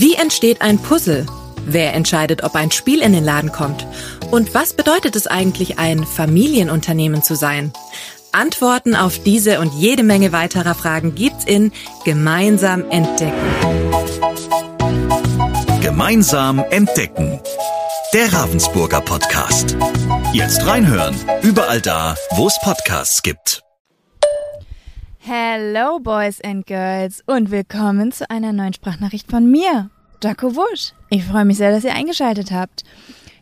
Wie 0.00 0.14
entsteht 0.14 0.62
ein 0.62 0.78
Puzzle? 0.78 1.26
Wer 1.66 1.92
entscheidet, 1.92 2.42
ob 2.42 2.54
ein 2.54 2.70
Spiel 2.70 3.02
in 3.02 3.12
den 3.12 3.22
Laden 3.22 3.52
kommt? 3.52 3.86
Und 4.30 4.54
was 4.54 4.72
bedeutet 4.72 5.14
es 5.14 5.26
eigentlich, 5.26 5.78
ein 5.78 6.06
Familienunternehmen 6.06 7.22
zu 7.22 7.34
sein? 7.34 7.70
Antworten 8.32 8.96
auf 8.96 9.22
diese 9.22 9.60
und 9.60 9.74
jede 9.74 10.02
Menge 10.02 10.32
weiterer 10.32 10.74
Fragen 10.74 11.14
gibt's 11.14 11.44
in 11.44 11.70
Gemeinsam 12.06 12.90
entdecken. 12.90 13.36
Gemeinsam 15.82 16.64
entdecken. 16.70 17.38
Der 18.14 18.32
Ravensburger 18.32 19.02
Podcast. 19.02 19.76
Jetzt 20.32 20.64
reinhören. 20.64 21.14
Überall 21.42 21.82
da, 21.82 22.14
wo 22.30 22.46
es 22.46 22.58
Podcasts 22.62 23.20
gibt. 23.20 23.64
Hello, 25.22 25.98
Boys 25.98 26.40
and 26.40 26.66
Girls, 26.66 27.22
und 27.26 27.50
willkommen 27.50 28.10
zu 28.10 28.28
einer 28.30 28.54
neuen 28.54 28.72
Sprachnachricht 28.72 29.30
von 29.30 29.50
mir, 29.50 29.90
Jaco 30.22 30.56
Wusch. 30.56 30.94
Ich 31.10 31.24
freue 31.24 31.44
mich 31.44 31.58
sehr, 31.58 31.70
dass 31.70 31.84
ihr 31.84 31.94
eingeschaltet 31.94 32.52
habt. 32.52 32.84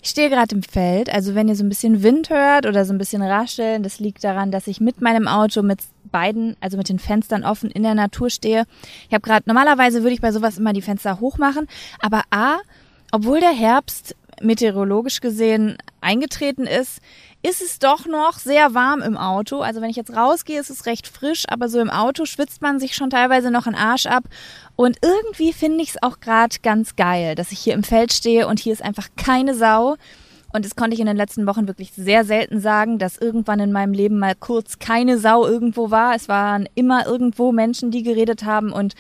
Ich 0.03 0.11
stehe 0.11 0.29
gerade 0.29 0.57
im 0.57 0.65
Feld, 0.65 1.09
also 1.09 1.37
wenn 1.37 1.47
ihr 1.47 1.55
so 1.55 1.63
ein 1.63 1.69
bisschen 1.69 2.03
Wind 2.03 2.31
hört 2.31 2.67
oder 2.67 2.85
so 2.85 2.93
ein 2.93 2.99
bisschen 2.99 3.23
rascheln, 3.23 3.85
das 3.85 4.01
liegt 4.01 4.25
daran, 4.25 4.51
dass 4.51 4.67
ich 4.67 4.81
mit 4.81 5.01
meinem 5.01 5.29
Auto 5.29 5.63
mit 5.63 5.79
beiden, 6.11 6.57
also 6.59 6.77
mit 6.77 6.89
den 6.89 6.99
Fenstern 6.99 7.45
offen 7.45 7.71
in 7.71 7.85
der 7.85 7.95
Natur 7.95 8.29
stehe. 8.29 8.65
Ich 9.07 9.15
habe 9.15 9.23
gerade, 9.23 9.45
normalerweise 9.47 10.03
würde 10.03 10.15
ich 10.15 10.21
bei 10.21 10.33
sowas 10.33 10.59
immer 10.59 10.73
die 10.73 10.83
Fenster 10.83 11.21
hoch 11.21 11.39
machen, 11.39 11.69
aber 12.01 12.23
A, 12.31 12.57
obwohl 13.13 13.39
der 13.39 13.55
Herbst 13.55 14.17
meteorologisch 14.43 15.21
gesehen 15.21 15.79
eingetreten 16.01 16.67
ist, 16.67 17.01
ist 17.43 17.63
es 17.63 17.79
doch 17.79 18.07
noch 18.07 18.39
sehr 18.39 18.75
warm 18.75 19.01
im 19.01 19.17
Auto. 19.17 19.61
Also 19.61 19.81
wenn 19.81 19.91
ich 19.91 19.97
jetzt 19.97 20.15
rausgehe, 20.15 20.61
ist 20.61 20.71
es 20.71 20.87
recht 20.87 21.07
frisch, 21.07 21.45
aber 21.49 21.69
so 21.69 21.79
im 21.81 21.91
Auto 21.91 22.25
schwitzt 22.25 22.63
man 22.63 22.81
sich 22.81 22.95
schon 22.95 23.11
teilweise 23.11 23.51
noch 23.51 23.67
einen 23.67 23.77
Arsch 23.77 24.07
ab. 24.07 24.25
Und 24.75 24.99
irgendwie 25.03 25.53
finde 25.53 25.83
ich 25.83 25.91
es 25.91 26.03
auch 26.03 26.21
gerade 26.21 26.57
ganz 26.63 26.97
geil, 26.97 27.35
dass 27.35 27.53
ich 27.53 27.61
hier 27.61 27.75
im 27.75 27.85
Feld 27.85 28.13
stehe 28.13 28.49
und 28.49 28.59
hier 28.59 28.73
ist 28.73 28.83
einfach 28.83 29.09
keine 29.17 29.55
Sau. 29.55 29.97
Und 30.53 30.65
das 30.65 30.77
konnte 30.77 30.95
ich 30.95 31.01
in 31.01 31.07
den 31.07 31.17
letzten 31.17 31.47
Wochen 31.47 31.69
wirklich 31.69 31.93
sehr 31.93 32.25
selten 32.25 32.61
sagen, 32.61 32.99
dass 32.99 33.19
irgendwann 33.19 33.61
in 33.61 33.71
meinem 33.71 33.93
Leben 33.93 34.19
mal 34.19 34.35
kurz 34.35 34.79
keine 34.79 35.19
Sau 35.19 35.47
irgendwo 35.47 35.91
war. 35.91 36.15
Es 36.15 36.29
waren 36.29 36.69
immer 36.75 37.07
irgendwo 37.07 37.53
Menschen, 37.53 37.91
die 37.91 38.03
geredet 38.03 38.45
haben. 38.45 38.73
Und 38.73 38.95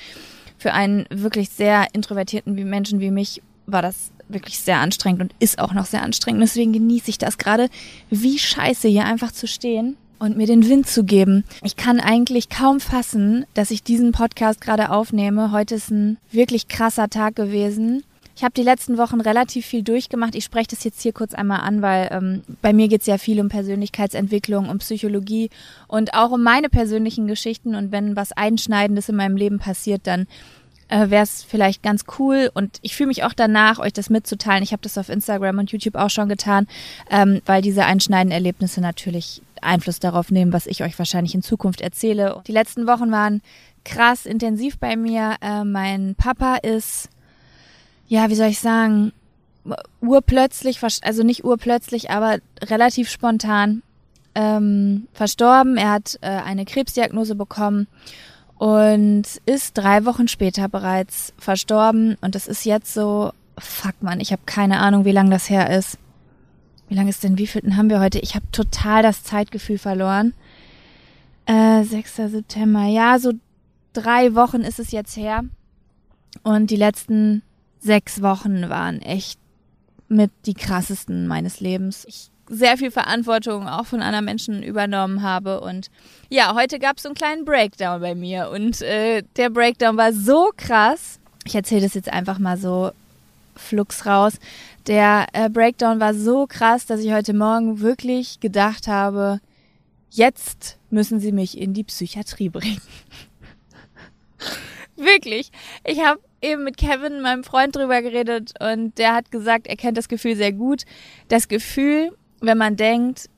für 0.58 0.75
einen 0.75 1.06
wirklich 1.11 1.50
sehr 1.50 1.86
introvertierten 1.92 2.55
Menschen 2.69 3.00
wie 3.00 3.11
mich 3.11 3.42
war 3.67 3.83
das 3.83 4.12
wirklich 4.29 4.61
sehr 4.61 4.79
anstrengend 4.79 5.21
und 5.23 5.34
ist 5.39 5.59
auch 5.59 5.73
noch 5.73 5.87
sehr 5.87 6.03
anstrengend. 6.03 6.43
Deswegen 6.43 6.73
genieße 6.73 7.11
ich 7.11 7.19
das 7.19 7.39
gerade, 7.39 7.69
wie 8.11 8.39
scheiße 8.39 8.89
hier 8.89 9.05
einfach 9.05 9.33
zu 9.33 9.47
stehen 9.47 9.97
und 10.19 10.37
mir 10.37 10.47
den 10.47 10.69
Wind 10.69 10.87
zu 10.87 11.05
geben. 11.05 11.45
Ich 11.62 11.77
kann 11.77 12.01
eigentlich 12.01 12.48
kaum 12.48 12.81
fassen, 12.81 13.47
dass 13.55 13.70
ich 13.70 13.83
diesen 13.83 14.12
Podcast 14.12 14.61
gerade 14.61 14.91
aufnehme. 14.91 15.53
Heute 15.53 15.77
ist 15.77 15.91
ein 15.91 16.19
wirklich 16.31 16.69
krasser 16.69 17.09
Tag 17.09 17.37
gewesen. 17.37 18.03
Ich 18.39 18.45
habe 18.45 18.55
die 18.55 18.62
letzten 18.62 18.98
Wochen 18.98 19.20
relativ 19.20 19.67
viel 19.67 19.83
durchgemacht. 19.83 20.37
Ich 20.37 20.45
spreche 20.45 20.69
das 20.69 20.85
jetzt 20.85 21.03
hier 21.03 21.13
kurz 21.13 21.35
einmal 21.35 21.61
an, 21.63 21.83
weil 21.83 22.09
ähm, 22.13 22.42
bei 22.63 22.73
mir 22.73 22.87
geht 22.87 23.01
es 23.01 23.09
ja 23.09 23.19
viel 23.19 23.41
um 23.41 23.48
Persönlichkeitsentwicklung, 23.48 24.69
um 24.69 24.79
Psychologie 24.79 25.51
und 25.89 26.15
auch 26.15 26.31
um 26.31 26.45
meine 26.45 26.69
persönlichen 26.69 27.27
Geschichten. 27.27 27.75
Und 27.75 27.91
wenn 27.91 28.15
was 28.15 28.31
Einschneidendes 28.31 29.09
in 29.09 29.17
meinem 29.17 29.37
Leben 29.37 29.59
passiert, 29.59 30.03
dann 30.05 30.29
äh, 30.89 31.11
wäre 31.11 31.22
es 31.22 31.42
vielleicht 31.42 31.83
ganz 31.83 32.05
cool 32.19 32.50
und 32.55 32.78
ich 32.83 32.97
fühle 32.97 33.08
mich 33.08 33.25
auch 33.25 33.33
danach, 33.33 33.78
euch 33.78 33.92
das 33.92 34.11
mitzuteilen. 34.11 34.62
Ich 34.62 34.72
habe 34.72 34.83
das 34.83 34.98
auf 34.98 35.08
Instagram 35.08 35.58
und 35.58 35.70
YouTube 35.70 35.97
auch 35.97 36.11
schon 36.11 36.28
getan, 36.28 36.67
ähm, 37.11 37.41
weil 37.47 37.62
diese 37.62 37.84
einschneidenden 37.84 38.33
Erlebnisse 38.33 38.80
natürlich 38.80 39.42
Einfluss 39.61 40.00
darauf 40.00 40.30
nehmen, 40.30 40.53
was 40.53 40.67
ich 40.67 40.83
euch 40.83 40.98
wahrscheinlich 40.98 41.34
in 41.34 41.42
Zukunft 41.42 41.80
erzähle. 41.80 42.42
Die 42.47 42.53
letzten 42.53 42.86
Wochen 42.86 43.11
waren 43.11 43.42
krass 43.84 44.27
intensiv 44.27 44.78
bei 44.78 44.97
mir. 44.97 45.36
Äh, 45.41 45.64
mein 45.64 46.14
Papa 46.14 46.56
ist, 46.56 47.08
ja, 48.06 48.30
wie 48.30 48.34
soll 48.34 48.48
ich 48.48 48.61
sagen, 48.61 49.13
urplötzlich, 50.01 50.80
also 51.02 51.23
nicht 51.23 51.45
urplötzlich, 51.45 52.11
aber 52.11 52.39
relativ 52.63 53.11
spontan 53.11 53.83
ähm, 54.34 55.08
verstorben. 55.13 55.77
Er 55.77 55.90
hat 55.90 56.18
äh, 56.20 56.29
eine 56.29 56.64
Krebsdiagnose 56.64 57.34
bekommen 57.34 57.89
und 58.58 59.24
ist 59.46 59.79
drei 59.79 60.05
Wochen 60.05 60.29
später 60.29 60.69
bereits 60.69 61.33
verstorben. 61.39 62.17
Und 62.20 62.35
das 62.35 62.46
ist 62.48 62.64
jetzt 62.64 62.92
so, 62.92 63.33
fuck 63.57 63.95
man, 64.01 64.20
ich 64.20 64.33
habe 64.33 64.42
keine 64.46 64.80
Ahnung, 64.80 65.05
wie 65.05 65.13
lange 65.13 65.30
das 65.30 65.48
her 65.48 65.70
ist. 65.77 65.98
Wie 66.89 66.95
lange 66.95 67.11
ist 67.11 67.23
denn, 67.23 67.39
wie 67.39 67.46
vielten 67.46 67.77
haben 67.77 67.91
wir 67.91 68.01
heute? 68.01 68.19
Ich 68.19 68.35
habe 68.35 68.46
total 68.51 69.02
das 69.02 69.23
Zeitgefühl 69.23 69.79
verloren. 69.79 70.35
Äh, 71.46 71.85
6. 71.85 72.17
September, 72.17 72.85
ja, 72.85 73.19
so 73.19 73.33
drei 73.92 74.35
Wochen 74.35 74.63
ist 74.63 74.79
es 74.79 74.90
jetzt 74.90 75.17
her. 75.17 75.45
Und 76.42 76.70
die 76.70 76.77
letzten 76.77 77.42
sechs 77.80 78.23
Wochen 78.23 78.69
waren 78.69 79.01
echt 79.01 79.39
mit 80.08 80.30
die 80.46 80.55
krassesten 80.55 81.27
meines 81.27 81.61
Lebens. 81.61 82.05
Ich 82.07 82.30
sehr 82.48 82.77
viel 82.77 82.91
Verantwortung 82.91 83.69
auch 83.69 83.86
von 83.86 84.03
anderen 84.03 84.25
Menschen 84.25 84.63
übernommen 84.63 85.23
habe. 85.23 85.61
Und 85.61 85.91
ja, 86.29 86.55
heute 86.55 86.79
gab 86.79 86.97
es 86.97 87.03
so 87.03 87.09
einen 87.09 87.17
kleinen 87.17 87.45
Breakdown 87.45 88.01
bei 88.01 88.14
mir. 88.14 88.51
Und 88.51 88.83
äh, 88.83 89.23
der 89.36 89.51
Breakdown 89.51 89.97
war 89.97 90.13
so 90.13 90.51
krass. 90.57 91.19
Ich 91.45 91.55
erzähle 91.55 91.83
das 91.83 91.95
jetzt 91.95 92.13
einfach 92.13 92.39
mal 92.39 92.57
so 92.57 92.92
flugs 93.57 94.07
raus. 94.07 94.35
Der 94.87 95.27
äh, 95.33 95.51
Breakdown 95.51 96.01
war 96.01 96.14
so 96.14 96.47
krass, 96.47 96.87
dass 96.87 97.01
ich 97.01 97.13
heute 97.13 97.35
Morgen 97.35 97.81
wirklich 97.81 98.41
gedacht 98.41 98.89
habe, 98.89 99.41
jetzt 100.11 100.79
müssen 100.91 101.20
sie 101.20 101.33
mich 101.33 101.58
in 101.58 101.75
die 101.75 101.85
Psychiatrie 101.85 102.48
bringen. 102.48 102.81
wirklich. 104.97 105.51
Ich 105.85 106.03
habe 106.03 106.20
eben 106.41 106.64
mit 106.64 106.77
Kevin, 106.77 107.20
meinem 107.20 107.45
Freund, 107.45 107.77
drüber 107.77 108.03
geredet 108.03 108.55
und 108.61 108.97
der 108.98 109.14
hat 109.14 109.31
gesagt, 109.31 109.67
er 109.67 109.77
kennt 109.77 109.98
das 109.98 110.08
Gefühl 110.08 110.37
sehr 110.37 110.53
gut. 110.53 110.85
Das 111.29 111.48
Gefühl, 111.48 112.17
wenn 112.41 112.59
man 112.59 112.77
denkt, 112.77 113.29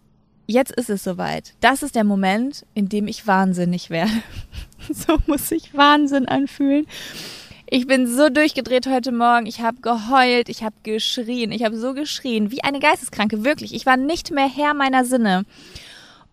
jetzt 0.47 0.73
ist 0.73 0.91
es 0.91 1.05
soweit. 1.05 1.55
Das 1.61 1.83
ist 1.83 1.95
der 1.95 2.05
Moment, 2.05 2.67
in 2.75 2.89
dem 2.89 3.07
ich 3.07 3.27
wahnsinnig 3.27 3.91
werde. 3.91 4.11
so 4.93 5.19
muss 5.27 5.49
sich 5.49 5.75
Wahnsinn 5.75 6.27
anfühlen. 6.27 6.87
Ich 7.73 7.87
bin 7.87 8.09
so 8.09 8.29
durchgedreht 8.31 8.89
heute 8.89 9.13
Morgen. 9.13 9.47
Ich 9.47 9.61
habe 9.61 9.81
geheult, 9.81 10.49
ich 10.49 10.65
habe 10.65 10.75
geschrien, 10.83 11.53
ich 11.53 11.65
habe 11.65 11.77
so 11.77 11.95
geschrien, 11.95 12.51
wie 12.51 12.65
eine 12.65 12.81
Geisteskranke, 12.81 13.45
wirklich. 13.45 13.75
Ich 13.75 13.87
war 13.87 13.97
nicht 13.97 14.33
mehr 14.33 14.49
Herr 14.49 14.75
meiner 14.75 15.05
Sinne. 15.05 15.45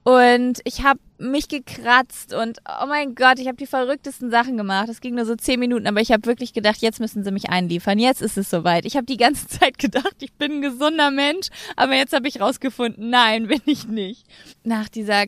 Und 0.08 0.62
ich 0.64 0.84
habe 0.84 1.02
mich 1.18 1.50
gekratzt 1.50 2.34
und 2.34 2.60
oh 2.82 2.86
mein 2.88 3.14
Gott, 3.14 3.40
ich 3.40 3.48
habe 3.48 3.58
die 3.58 3.66
verrücktesten 3.66 4.32
Sachen 4.32 4.56
gemacht. 4.56 4.88
Es 4.88 5.02
ging 5.02 5.16
nur 5.16 5.26
so 5.26 5.36
zehn 5.36 5.60
Minuten, 5.60 5.86
aber 5.86 6.00
ich 6.00 6.14
habe 6.14 6.26
wirklich 6.28 6.54
gedacht, 6.54 6.78
jetzt 6.78 7.02
müssen 7.02 7.26
sie 7.26 7.32
mich 7.32 7.50
einliefern. 7.50 8.00
Jetzt 8.00 8.22
ist 8.22 8.38
es 8.38 8.50
soweit. 8.50 8.86
Ich 8.86 8.96
habe 8.96 9.06
die 9.06 9.18
ganze 9.18 9.48
Zeit 9.60 9.78
gedacht, 9.78 10.16
ich 10.20 10.32
bin 10.32 10.54
ein 10.54 10.62
gesunder 10.62 11.12
Mensch, 11.12 11.50
aber 11.76 11.96
jetzt 11.96 12.14
habe 12.14 12.26
ich 12.30 12.40
rausgefunden, 12.40 13.10
nein, 13.10 13.48
bin 13.48 13.60
ich 13.66 13.90
nicht. 13.90 14.24
Nach 14.64 14.88
dieser 14.88 15.26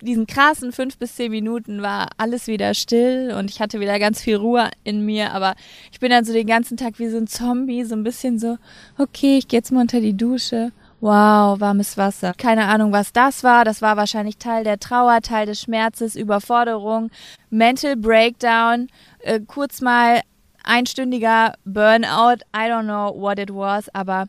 diesen 0.00 0.28
krassen 0.28 0.70
fünf 0.70 0.98
bis 0.98 1.16
zehn 1.16 1.32
Minuten 1.32 1.82
war 1.82 2.10
alles 2.16 2.46
wieder 2.46 2.74
still 2.74 3.34
und 3.36 3.50
ich 3.50 3.60
hatte 3.60 3.80
wieder 3.80 3.98
ganz 3.98 4.20
viel 4.20 4.36
Ruhe 4.36 4.70
in 4.84 5.04
mir, 5.04 5.32
aber 5.32 5.56
ich 5.90 5.98
bin 5.98 6.10
dann 6.10 6.24
so 6.24 6.32
den 6.32 6.46
ganzen 6.46 6.76
Tag 6.76 7.00
wie 7.00 7.08
so 7.08 7.16
ein 7.16 7.26
Zombie, 7.26 7.82
so 7.82 7.96
ein 7.96 8.04
bisschen 8.04 8.38
so, 8.38 8.58
okay, 8.98 9.38
ich 9.38 9.48
gehe 9.48 9.58
jetzt 9.58 9.72
mal 9.72 9.80
unter 9.80 10.00
die 10.00 10.16
Dusche 10.16 10.70
Wow, 11.02 11.58
warmes 11.58 11.96
Wasser. 11.96 12.32
Keine 12.32 12.66
Ahnung, 12.66 12.92
was 12.92 13.12
das 13.12 13.42
war. 13.42 13.64
Das 13.64 13.82
war 13.82 13.96
wahrscheinlich 13.96 14.38
Teil 14.38 14.62
der 14.62 14.78
Trauer, 14.78 15.20
Teil 15.20 15.46
des 15.46 15.60
Schmerzes, 15.60 16.14
Überforderung, 16.14 17.10
Mental 17.50 17.96
Breakdown, 17.96 18.86
äh, 19.18 19.40
kurz 19.40 19.80
mal 19.80 20.20
einstündiger 20.62 21.54
Burnout. 21.64 22.44
I 22.54 22.70
don't 22.70 22.84
know 22.84 23.20
what 23.20 23.40
it 23.40 23.52
was, 23.52 23.92
aber 23.92 24.26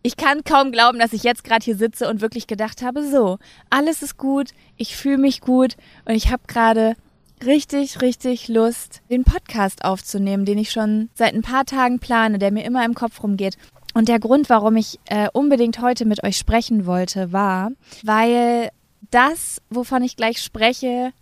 ich 0.00 0.16
kann 0.16 0.42
kaum 0.42 0.72
glauben, 0.72 0.98
dass 0.98 1.12
ich 1.12 1.22
jetzt 1.22 1.44
gerade 1.44 1.62
hier 1.62 1.76
sitze 1.76 2.08
und 2.08 2.22
wirklich 2.22 2.46
gedacht 2.46 2.80
habe, 2.80 3.06
so, 3.06 3.38
alles 3.68 4.00
ist 4.00 4.16
gut, 4.16 4.52
ich 4.78 4.96
fühle 4.96 5.18
mich 5.18 5.42
gut 5.42 5.76
und 6.06 6.14
ich 6.14 6.32
habe 6.32 6.44
gerade 6.46 6.96
richtig, 7.44 8.00
richtig 8.00 8.48
Lust, 8.48 9.02
den 9.10 9.24
Podcast 9.24 9.84
aufzunehmen, 9.84 10.46
den 10.46 10.56
ich 10.56 10.70
schon 10.70 11.10
seit 11.12 11.34
ein 11.34 11.42
paar 11.42 11.66
Tagen 11.66 11.98
plane, 11.98 12.38
der 12.38 12.52
mir 12.52 12.64
immer 12.64 12.86
im 12.86 12.94
Kopf 12.94 13.22
rumgeht. 13.22 13.58
Und 13.94 14.08
der 14.08 14.20
Grund, 14.20 14.48
warum 14.48 14.76
ich 14.76 14.98
äh, 15.06 15.28
unbedingt 15.32 15.80
heute 15.80 16.04
mit 16.04 16.22
euch 16.22 16.36
sprechen 16.36 16.86
wollte, 16.86 17.32
war, 17.32 17.72
weil 18.02 18.70
das, 19.10 19.60
wovon 19.70 20.02
ich 20.02 20.16
gleich 20.16 20.42
spreche, 20.42 21.12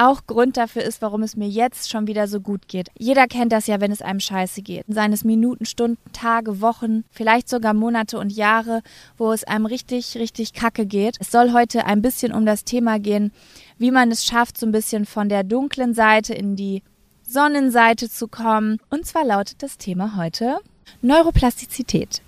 auch 0.00 0.26
Grund 0.26 0.56
dafür 0.56 0.82
ist, 0.82 1.02
warum 1.02 1.24
es 1.24 1.36
mir 1.36 1.48
jetzt 1.48 1.90
schon 1.90 2.06
wieder 2.06 2.28
so 2.28 2.40
gut 2.40 2.68
geht. 2.68 2.88
Jeder 2.96 3.26
kennt 3.26 3.52
das 3.52 3.66
ja, 3.66 3.80
wenn 3.80 3.90
es 3.90 4.00
einem 4.00 4.20
scheiße 4.20 4.62
geht. 4.62 4.84
Seien 4.86 5.12
es 5.12 5.24
Minuten, 5.24 5.64
Stunden, 5.64 5.98
Tage, 6.12 6.60
Wochen, 6.60 7.04
vielleicht 7.10 7.48
sogar 7.48 7.74
Monate 7.74 8.18
und 8.18 8.30
Jahre, 8.30 8.82
wo 9.16 9.32
es 9.32 9.42
einem 9.42 9.66
richtig, 9.66 10.16
richtig 10.16 10.52
kacke 10.52 10.86
geht. 10.86 11.16
Es 11.18 11.32
soll 11.32 11.52
heute 11.52 11.84
ein 11.84 12.00
bisschen 12.00 12.32
um 12.32 12.46
das 12.46 12.64
Thema 12.64 13.00
gehen, 13.00 13.32
wie 13.76 13.90
man 13.90 14.12
es 14.12 14.24
schafft, 14.24 14.56
so 14.56 14.66
ein 14.66 14.72
bisschen 14.72 15.04
von 15.04 15.28
der 15.28 15.42
dunklen 15.42 15.94
Seite 15.94 16.32
in 16.32 16.54
die 16.54 16.84
Sonnenseite 17.26 18.08
zu 18.08 18.28
kommen. 18.28 18.78
Und 18.90 19.04
zwar 19.04 19.24
lautet 19.24 19.62
das 19.64 19.78
Thema 19.78 20.16
heute 20.16 20.58
Neuroplastizität. 21.02 22.22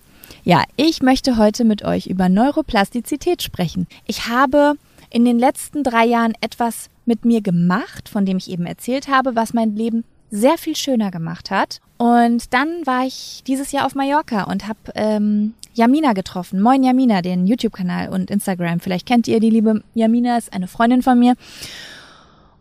Ja, 0.45 0.65
ich 0.77 1.03
möchte 1.03 1.37
heute 1.37 1.65
mit 1.65 1.85
euch 1.85 2.07
über 2.07 2.29
Neuroplastizität 2.29 3.43
sprechen. 3.43 3.87
Ich 4.07 4.29
habe 4.29 4.75
in 5.11 5.25
den 5.25 5.39
letzten 5.39 5.83
drei 5.83 6.07
Jahren 6.07 6.33
etwas 6.41 6.89
mit 7.05 7.25
mir 7.25 7.41
gemacht, 7.41 8.09
von 8.09 8.25
dem 8.25 8.37
ich 8.37 8.51
eben 8.51 8.67
erzählt 8.67 9.09
habe, 9.09 9.35
was 9.35 9.53
mein 9.53 9.77
Leben 9.77 10.05
sehr 10.31 10.57
viel 10.59 10.77
schöner 10.77 11.11
gemacht 11.11 11.51
hat. 11.51 11.81
Und 11.99 12.55
dann 12.55 12.87
war 12.87 13.05
ich 13.05 13.43
dieses 13.47 13.73
Jahr 13.73 13.85
auf 13.85 13.95
Mallorca 13.95 14.45
und 14.45 14.69
habe 14.69 14.79
ähm, 14.95 15.55
Jamina 15.75 16.13
getroffen. 16.13 16.61
Moin 16.61 16.83
Jamina, 16.83 17.21
den 17.21 17.47
YouTube-Kanal 17.47 18.09
und 18.09 18.31
Instagram. 18.31 18.81
Vielleicht 18.81 19.07
kennt 19.07 19.29
ihr 19.29 19.41
die 19.41 19.51
liebe 19.51 19.83
Jamina, 19.95 20.39
ist 20.39 20.53
eine 20.53 20.69
Freundin 20.69 21.03
von 21.03 21.19
mir. 21.19 21.35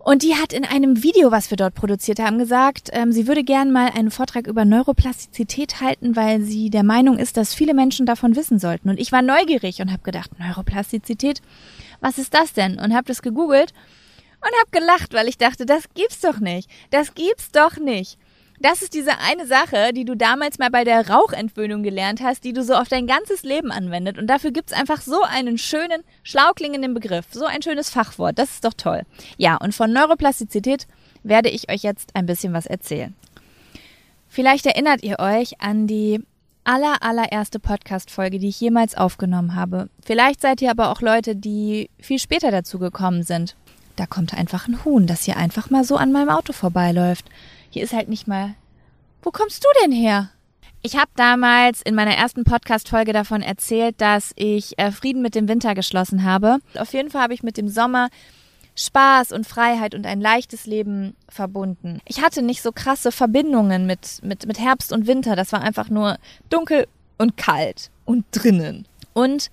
Und 0.09 0.23
die 0.23 0.33
hat 0.33 0.53
in 0.53 0.65
einem 0.65 1.03
Video, 1.03 1.29
was 1.29 1.51
wir 1.51 1.55
dort 1.55 1.75
produziert 1.75 2.17
haben, 2.17 2.39
gesagt, 2.39 2.89
ähm, 2.93 3.11
sie 3.11 3.27
würde 3.27 3.43
gern 3.43 3.71
mal 3.71 3.91
einen 3.91 4.09
Vortrag 4.09 4.47
über 4.47 4.65
Neuroplastizität 4.65 5.81
halten, 5.81 6.15
weil 6.15 6.41
sie 6.41 6.71
der 6.71 6.81
Meinung 6.81 7.19
ist, 7.19 7.37
dass 7.37 7.53
viele 7.53 7.75
Menschen 7.75 8.07
davon 8.07 8.35
wissen 8.35 8.57
sollten. 8.57 8.89
Und 8.89 8.99
ich 8.99 9.11
war 9.11 9.21
neugierig 9.21 9.83
und 9.83 9.91
habe 9.91 10.01
gedacht, 10.01 10.31
Neuroplastizität, 10.39 11.43
was 12.01 12.17
ist 12.17 12.33
das 12.33 12.53
denn? 12.53 12.79
Und 12.79 12.95
habe 12.95 13.05
das 13.05 13.21
gegoogelt 13.21 13.71
und 14.41 14.49
habe 14.59 14.71
gelacht, 14.71 15.13
weil 15.13 15.27
ich 15.27 15.37
dachte, 15.37 15.67
das 15.67 15.83
gibt's 15.93 16.21
doch 16.21 16.39
nicht. 16.39 16.67
Das 16.89 17.13
gibt's 17.13 17.51
doch 17.51 17.77
nicht. 17.77 18.17
Das 18.61 18.81
ist 18.81 18.93
diese 18.93 19.19
eine 19.19 19.47
Sache, 19.47 19.93
die 19.93 20.03
du 20.03 20.15
damals 20.15 20.59
mal 20.59 20.69
bei 20.69 20.83
der 20.83 21.09
Rauchentwöhnung 21.09 21.81
gelernt 21.81 22.21
hast, 22.21 22.43
die 22.43 22.51
du 22.51 22.63
so 22.63 22.73
auf 22.73 22.89
dein 22.89 23.07
ganzes 23.07 23.43
Leben 23.43 23.71
anwendet. 23.71 24.17
Und 24.17 24.27
dafür 24.27 24.51
gibt's 24.51 24.73
einfach 24.73 25.01
so 25.01 25.23
einen 25.23 25.57
schönen, 25.57 26.03
schlauklingenden 26.23 26.93
Begriff, 26.93 27.27
so 27.31 27.45
ein 27.45 27.61
schönes 27.61 27.89
Fachwort. 27.89 28.37
Das 28.37 28.51
ist 28.51 28.65
doch 28.65 28.73
toll. 28.73 29.03
Ja, 29.37 29.55
und 29.55 29.73
von 29.73 29.93
Neuroplastizität 29.93 30.87
werde 31.23 31.49
ich 31.49 31.71
euch 31.71 31.83
jetzt 31.83 32.15
ein 32.15 32.25
bisschen 32.25 32.51
was 32.51 32.65
erzählen. 32.65 33.15
Vielleicht 34.27 34.65
erinnert 34.65 35.03
ihr 35.03 35.19
euch 35.19 35.61
an 35.61 35.87
die 35.87 36.21
aller, 36.65 37.01
allererste 37.01 37.59
Podcast-Folge, 37.59 38.39
die 38.39 38.49
ich 38.49 38.59
jemals 38.59 38.95
aufgenommen 38.95 39.55
habe. 39.55 39.89
Vielleicht 40.05 40.41
seid 40.41 40.61
ihr 40.61 40.69
aber 40.69 40.91
auch 40.91 41.01
Leute, 41.01 41.35
die 41.35 41.89
viel 41.99 42.19
später 42.19 42.51
dazu 42.51 42.77
gekommen 42.77 43.23
sind. 43.23 43.55
Da 43.95 44.05
kommt 44.05 44.33
einfach 44.33 44.67
ein 44.67 44.85
Huhn, 44.85 45.07
das 45.07 45.23
hier 45.23 45.37
einfach 45.37 45.69
mal 45.69 45.83
so 45.83 45.95
an 45.97 46.11
meinem 46.11 46.29
Auto 46.29 46.53
vorbeiläuft. 46.53 47.25
Hier 47.69 47.83
ist 47.83 47.93
halt 47.93 48.09
nicht 48.09 48.27
mal. 48.27 48.55
Wo 49.21 49.31
kommst 49.31 49.63
du 49.63 49.67
denn 49.83 49.91
her? 49.91 50.29
Ich 50.81 50.95
habe 50.95 51.11
damals 51.15 51.81
in 51.81 51.93
meiner 51.93 52.15
ersten 52.15 52.45
Podcast-Folge 52.45 53.11
davon 53.11 53.41
erzählt, 53.41 53.99
dass 53.99 54.31
ich 54.35 54.79
äh, 54.79 54.91
Frieden 54.91 55.21
mit 55.21 55.35
dem 55.35 55.49
Winter 55.49 55.75
geschlossen 55.75 56.23
habe. 56.23 56.59
Auf 56.75 56.93
jeden 56.93 57.09
Fall 57.09 57.21
habe 57.21 57.33
ich 57.33 57.43
mit 57.43 57.57
dem 57.57 57.67
Sommer 57.67 58.09
Spaß 58.77 59.33
und 59.33 59.45
Freiheit 59.45 59.93
und 59.93 60.05
ein 60.05 60.21
leichtes 60.21 60.65
Leben 60.65 61.17
verbunden. 61.27 61.99
Ich 62.05 62.21
hatte 62.21 62.41
nicht 62.41 62.61
so 62.61 62.71
krasse 62.71 63.11
Verbindungen 63.11 63.85
mit, 63.85 64.19
mit, 64.23 64.45
mit 64.47 64.57
Herbst 64.57 64.93
und 64.93 65.05
Winter. 65.05 65.35
Das 65.35 65.51
war 65.51 65.61
einfach 65.61 65.89
nur 65.89 66.17
dunkel 66.49 66.87
und 67.17 67.35
kalt 67.35 67.91
und 68.05 68.23
drinnen. 68.31 68.87
Und 69.13 69.51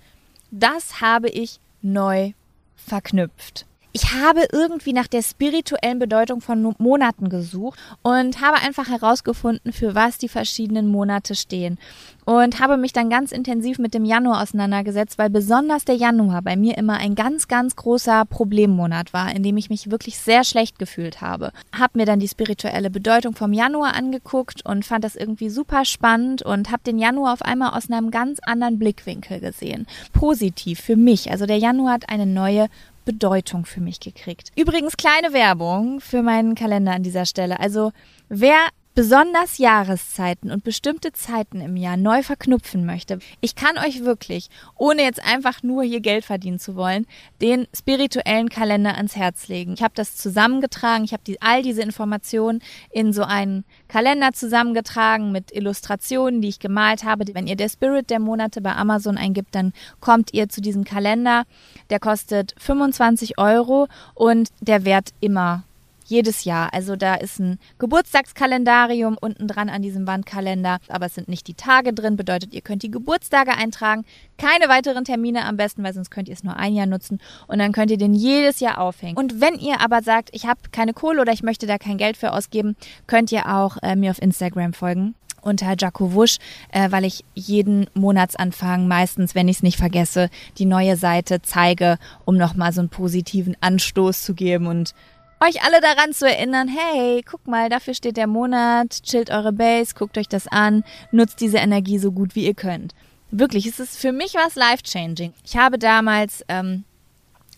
das 0.53 1.01
habe 1.01 1.29
ich 1.29 1.59
neu 1.83 2.33
verknüpft 2.77 3.67
ich 3.97 4.13
habe 4.13 4.47
irgendwie 4.53 4.93
nach 4.93 5.07
der 5.07 5.23
spirituellen 5.23 5.99
Bedeutung 5.99 6.43
von 6.43 6.75
Monaten 6.77 7.31
gesucht 7.31 7.79
und 8.03 8.43
habe 8.43 8.59
einfach 8.59 8.91
herausgefunden, 8.91 9.73
für 9.73 9.95
was 9.95 10.19
die 10.19 10.29
verschiedenen 10.29 10.87
Monate 10.89 11.35
stehen. 11.35 11.79
Und 12.27 12.61
habe 12.61 12.77
mich 12.77 12.93
dann 12.93 13.09
ganz 13.09 13.33
intensiv 13.33 13.79
mit 13.79 13.95
dem 13.95 14.05
Januar 14.05 14.43
auseinandergesetzt, 14.43 15.17
weil 15.17 15.31
besonders 15.31 15.87
der 15.87 15.95
Januar 15.95 16.43
bei 16.43 16.57
mir 16.57 16.77
immer 16.77 16.99
ein 16.99 17.15
ganz, 17.15 17.49
ganz 17.49 17.75
großer 17.75 18.27
Problemmonat 18.27 19.15
war, 19.15 19.35
in 19.35 19.43
dem 19.43 19.57
ich 19.57 19.71
mich 19.71 19.91
wirklich 19.91 20.19
sehr 20.19 20.45
schlecht 20.45 20.79
gefühlt 20.79 21.23
habe. 21.23 21.53
Habe 21.73 21.97
mir 21.97 22.05
dann 22.05 22.21
die 22.21 22.29
spirituelle 22.29 22.91
Bedeutung 22.91 23.35
vom 23.35 23.55
Januar 23.55 23.95
angeguckt 23.95 24.67
und 24.67 24.85
fand 24.85 25.05
das 25.05 25.17
irgendwie 25.17 25.49
super 25.49 25.87
spannend 25.87 26.43
und 26.43 26.71
habe 26.71 26.83
den 26.85 26.99
Januar 26.99 27.33
auf 27.33 27.43
einmal 27.43 27.71
aus 27.71 27.91
einem 27.91 28.11
ganz 28.11 28.41
anderen 28.43 28.79
Blickwinkel 28.79 29.41
gesehen. 29.41 29.87
Positiv 30.13 30.81
für 30.81 30.97
mich. 30.97 31.31
Also 31.31 31.47
der 31.47 31.59
Januar 31.59 31.95
hat 31.95 32.11
eine 32.11 32.27
neue 32.27 32.69
Bedeutung 33.07 33.65
für 33.65 33.81
mich 33.81 34.01
gekriegt. 34.01 34.51
Übrigens 34.57 34.99
kleine 34.99 35.33
Werbung 35.33 36.01
für 36.01 36.23
meinen 36.23 36.55
Kalender 36.55 36.93
an 36.93 37.03
dieser 37.03 37.25
Stelle. 37.25 37.59
Also 37.59 37.93
wer 38.29 38.69
besonders 38.97 39.59
Jahreszeiten 39.59 40.51
und 40.51 40.65
bestimmte 40.65 41.13
Zeiten 41.13 41.61
im 41.61 41.77
Jahr 41.77 41.99
neu 41.99 42.23
verknüpfen 42.23 42.87
möchte, 42.87 43.19
ich 43.43 43.55
kann 43.55 43.77
euch 43.77 44.05
wirklich, 44.05 44.49
ohne 44.75 45.03
jetzt 45.03 45.23
einfach 45.23 45.63
nur 45.63 45.83
hier 45.83 46.01
Geld 46.01 46.25
verdienen 46.25 46.59
zu 46.59 46.77
wollen, 46.77 47.07
den 47.43 47.69
spirituellen 47.77 48.49
Kalender 48.49 48.97
ans 48.97 49.15
Herz 49.15 49.49
legen. 49.49 49.75
Ich 49.75 49.83
habe 49.83 49.93
das 49.95 50.17
zusammengetragen, 50.17 51.05
ich 51.05 51.13
habe 51.13 51.23
die, 51.27 51.43
all 51.43 51.63
diese 51.63 51.83
Informationen 51.83 52.63
in 52.91 53.13
so 53.13 53.23
einen 53.23 53.67
Kalender 53.87 54.33
zusammengetragen 54.33 55.31
mit 55.31 55.55
Illustrationen, 55.55 56.41
die 56.41 56.49
ich 56.49 56.59
gemalt 56.59 57.05
habe. 57.05 57.27
Wenn 57.35 57.47
ihr 57.47 57.57
der 57.57 57.69
Spirit 57.69 58.09
der 58.09 58.19
Monate 58.19 58.63
bei 58.63 58.75
Amazon 58.75 59.19
eingibt, 59.19 59.55
dann 59.55 59.75
kommt 60.01 60.33
ihr 60.33 60.49
zu 60.49 60.63
diesem 60.63 60.85
Kalender. 60.85 61.45
Der 61.91 62.01
kostet 62.01 62.55
25 62.57 63.37
Euro 63.37 63.89
und 64.15 64.49
der 64.63 64.87
Wert 64.87 65.11
immer 65.21 65.65
jedes 66.07 66.45
Jahr. 66.45 66.73
Also 66.73 66.97
da 66.97 67.15
ist 67.15 67.39
ein 67.39 67.59
Geburtstagskalendarium 67.79 69.17
unten 69.21 69.49
dran 69.49 69.69
an 69.69 69.83
diesem 69.83 70.07
Wandkalender, 70.07 70.79
aber 70.89 71.07
es 71.07 71.15
sind 71.15 71.29
nicht 71.29 71.47
die 71.47 71.55
Tage 71.55 71.93
drin, 71.93 72.17
bedeutet, 72.17 72.55
ihr 72.55 72.61
könnt 72.61 72.83
die 72.83 72.91
Geburtstage 72.91 73.53
eintragen, 73.53 74.05
keine 74.39 74.69
weiteren 74.69 75.05
Termine 75.05 75.45
am 75.45 75.57
besten, 75.57 75.83
weil 75.83 75.95
sonst 75.95 76.11
könnt 76.11 76.29
ihr 76.29 76.35
es 76.35 76.45
nur 76.45 76.57
ein 76.57 76.75
Jahr 76.75 76.87
nutzen 76.87 77.21
und 77.47 77.59
dann 77.59 77.73
könnt 77.73 77.91
ihr 77.91 77.99
den 77.99 78.15
jedes 78.15 78.61
Jahr 78.61 78.79
aufhängen. 78.79 79.17
Und 79.17 79.41
wenn 79.41 79.55
ihr 79.55 79.81
aber 79.81 80.03
sagt, 80.03 80.31
ich 80.33 80.47
habe 80.47 80.61
keine 80.73 80.93
Kohle 80.93 81.21
oder 81.21 81.33
ich 81.33 81.43
möchte 81.43 81.67
da 81.67 81.79
kein 81.79 81.99
Geld 81.99 82.17
für 82.17 82.33
ausgeben, 82.33 82.77
könnt 83.07 83.33
ihr 83.33 83.55
auch 83.55 83.77
äh, 83.83 83.97
mir 83.97 84.11
auf 84.11 84.23
Instagram 84.23 84.73
folgen 84.73 85.15
unter 85.47 85.75
Jaco 85.79 86.13
Wusch, 86.13 86.39
äh, 86.73 86.91
weil 86.91 87.05
ich 87.05 87.25
jeden 87.35 87.87
Monatsanfang 87.95 88.89
meistens, 88.89 89.35
wenn 89.35 89.49
ich 89.49 89.59
es 89.59 89.63
nicht 89.63 89.79
vergesse, 89.79 90.29
die 90.59 90.65
neue 90.67 90.97
Seite 90.97 91.41
zeige, 91.41 91.99
um 92.25 92.37
nochmal 92.37 92.73
so 92.73 92.81
einen 92.81 92.91
positiven 92.91 93.57
Anstoß 93.61 94.23
zu 94.23 94.35
geben 94.35 94.67
und 94.67 94.95
euch 95.41 95.63
alle 95.63 95.81
daran 95.81 96.13
zu 96.13 96.27
erinnern, 96.27 96.69
hey, 96.69 97.23
guck 97.23 97.47
mal, 97.47 97.69
dafür 97.69 97.95
steht 97.95 98.17
der 98.17 98.27
Monat, 98.27 99.03
chillt 99.03 99.31
eure 99.31 99.53
Base, 99.53 99.95
guckt 99.95 100.17
euch 100.19 100.29
das 100.29 100.47
an, 100.47 100.85
nutzt 101.13 101.41
diese 101.41 101.59
Energie 101.59 101.99
so 101.99 102.13
gut 102.13 102.35
wie 102.35 102.47
ihr 102.47 102.55
könnt. 102.55 102.95
Wirklich, 103.31 103.67
es 103.67 103.81
ist 103.81 103.99
für 103.99 104.13
mich 104.13 104.35
was 104.35 104.55
life-changing. 104.55 105.35
Ich 105.45 105.57
habe 105.57 105.79
damals 105.79 106.45
ähm, 106.49 106.85